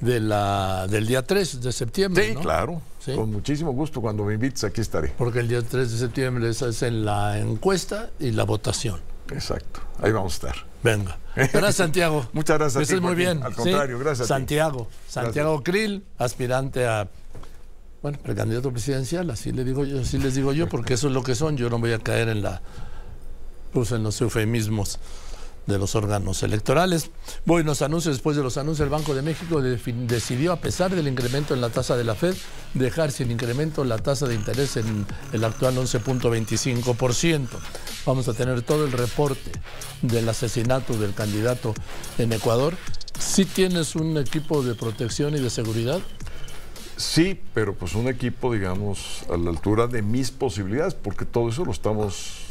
la, 0.00 0.86
del 0.88 1.06
día 1.06 1.22
3 1.22 1.62
de 1.62 1.72
septiembre. 1.72 2.28
Sí, 2.28 2.34
claro. 2.36 2.82
Con 3.14 3.32
muchísimo 3.32 3.72
gusto. 3.72 4.00
Cuando 4.00 4.24
me 4.24 4.34
invites, 4.34 4.64
aquí 4.64 4.80
estaré. 4.80 5.12
Porque 5.16 5.38
el 5.38 5.48
día 5.48 5.62
3 5.62 5.90
de 5.92 5.98
septiembre 5.98 6.48
es 6.50 6.82
en 6.82 7.04
la 7.04 7.38
encuesta 7.38 8.10
y 8.18 8.32
la 8.32 8.44
votación. 8.44 9.00
Exacto. 9.30 9.80
Ahí 10.00 10.12
vamos 10.12 10.34
a 10.34 10.36
estar. 10.36 10.66
Venga. 10.82 11.18
Gracias, 11.34 11.76
Santiago. 11.76 12.28
Muchas 12.32 12.58
gracias. 12.58 12.82
Estés 12.82 13.00
muy 13.00 13.14
bien. 13.14 13.42
Al 13.42 13.54
contrario, 13.54 13.98
gracias. 13.98 14.28
Santiago. 14.28 14.88
Santiago 15.08 15.62
Krill, 15.62 16.04
aspirante 16.18 16.86
a 16.86 17.08
bueno, 18.02 18.18
precandidato 18.22 18.70
presidencial, 18.70 19.28
así 19.30 19.50
le 19.52 19.64
digo 19.64 19.84
yo, 19.84 20.00
así 20.00 20.18
les 20.18 20.34
digo 20.34 20.52
yo, 20.52 20.68
porque 20.68 20.94
eso 20.94 21.08
es 21.08 21.14
lo 21.14 21.22
que 21.22 21.34
son. 21.34 21.56
Yo 21.56 21.68
no 21.70 21.78
voy 21.78 21.92
a 21.92 21.98
caer 21.98 22.28
en 22.28 22.42
la 22.42 22.62
pues 23.72 23.92
en 23.92 24.02
los 24.02 24.20
eufemismos 24.20 24.98
de 25.66 25.78
los 25.78 25.94
órganos 25.94 26.42
electorales. 26.42 27.10
Voy 27.44 27.62
los 27.62 27.82
anuncios, 27.82 28.16
después 28.16 28.36
de 28.36 28.42
los 28.42 28.56
anuncios, 28.56 28.84
el 28.84 28.90
Banco 28.90 29.14
de 29.14 29.22
México 29.22 29.60
decidió, 29.60 30.52
a 30.52 30.60
pesar 30.60 30.94
del 30.94 31.08
incremento 31.08 31.54
en 31.54 31.60
la 31.60 31.70
tasa 31.70 31.96
de 31.96 32.04
la 32.04 32.14
Fed, 32.14 32.34
dejar 32.74 33.10
sin 33.10 33.30
incremento 33.30 33.84
la 33.84 33.98
tasa 33.98 34.26
de 34.26 34.34
interés 34.34 34.76
en 34.76 35.06
el 35.32 35.44
actual 35.44 35.76
11.25%. 35.76 37.48
Vamos 38.04 38.28
a 38.28 38.34
tener 38.34 38.62
todo 38.62 38.84
el 38.84 38.92
reporte 38.92 39.52
del 40.02 40.28
asesinato 40.28 40.96
del 40.96 41.14
candidato 41.14 41.74
en 42.18 42.32
Ecuador. 42.32 42.74
Si 43.18 43.44
tienes 43.44 43.96
un 43.96 44.18
equipo 44.18 44.62
de 44.62 44.74
protección 44.74 45.34
y 45.34 45.40
de 45.40 45.50
seguridad, 45.50 46.00
Sí, 46.96 47.38
pero 47.52 47.74
pues 47.74 47.94
un 47.94 48.08
equipo, 48.08 48.54
digamos, 48.54 49.22
a 49.30 49.36
la 49.36 49.50
altura 49.50 49.86
de 49.86 50.00
mis 50.00 50.30
posibilidades, 50.30 50.94
porque 50.94 51.26
todo 51.26 51.50
eso 51.50 51.62
lo 51.66 51.70
estamos 51.70 52.45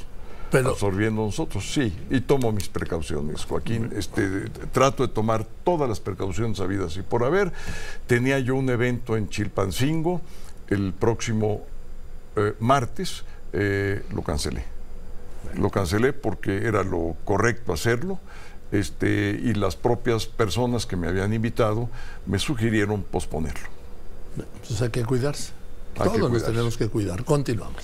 absorbiendo 0.51 1.25
nosotros, 1.25 1.71
sí, 1.73 1.93
y 2.09 2.21
tomo 2.21 2.51
mis 2.51 2.69
precauciones, 2.69 3.45
Joaquín. 3.45 3.91
Este, 3.95 4.49
trato 4.71 5.05
de 5.05 5.13
tomar 5.13 5.45
todas 5.63 5.89
las 5.89 5.99
precauciones 5.99 6.59
habidas 6.59 6.97
y 6.97 7.01
por 7.01 7.23
haber. 7.23 7.51
Tenía 8.07 8.39
yo 8.39 8.55
un 8.55 8.69
evento 8.69 9.17
en 9.17 9.29
Chilpancingo 9.29 10.21
el 10.67 10.93
próximo 10.93 11.65
eh, 12.35 12.53
martes, 12.59 13.23
eh, 13.53 14.03
lo 14.13 14.21
cancelé. 14.21 14.63
Lo 15.55 15.69
cancelé 15.69 16.13
porque 16.13 16.65
era 16.65 16.83
lo 16.83 17.15
correcto 17.23 17.73
hacerlo. 17.73 18.19
Este, 18.71 19.39
y 19.41 19.53
las 19.53 19.75
propias 19.75 20.25
personas 20.25 20.85
que 20.85 20.95
me 20.95 21.07
habían 21.07 21.33
invitado 21.33 21.87
me 22.25 22.39
sugirieron 22.39 23.03
posponerlo. 23.03 23.69
Entonces 24.37 24.81
hay 24.81 24.89
que 24.89 25.05
cuidarse. 25.05 25.51
Todos 25.95 26.17
nos 26.17 26.43
tenemos 26.43 26.77
que 26.77 26.89
cuidar. 26.89 27.23
Continuamos. 27.23 27.83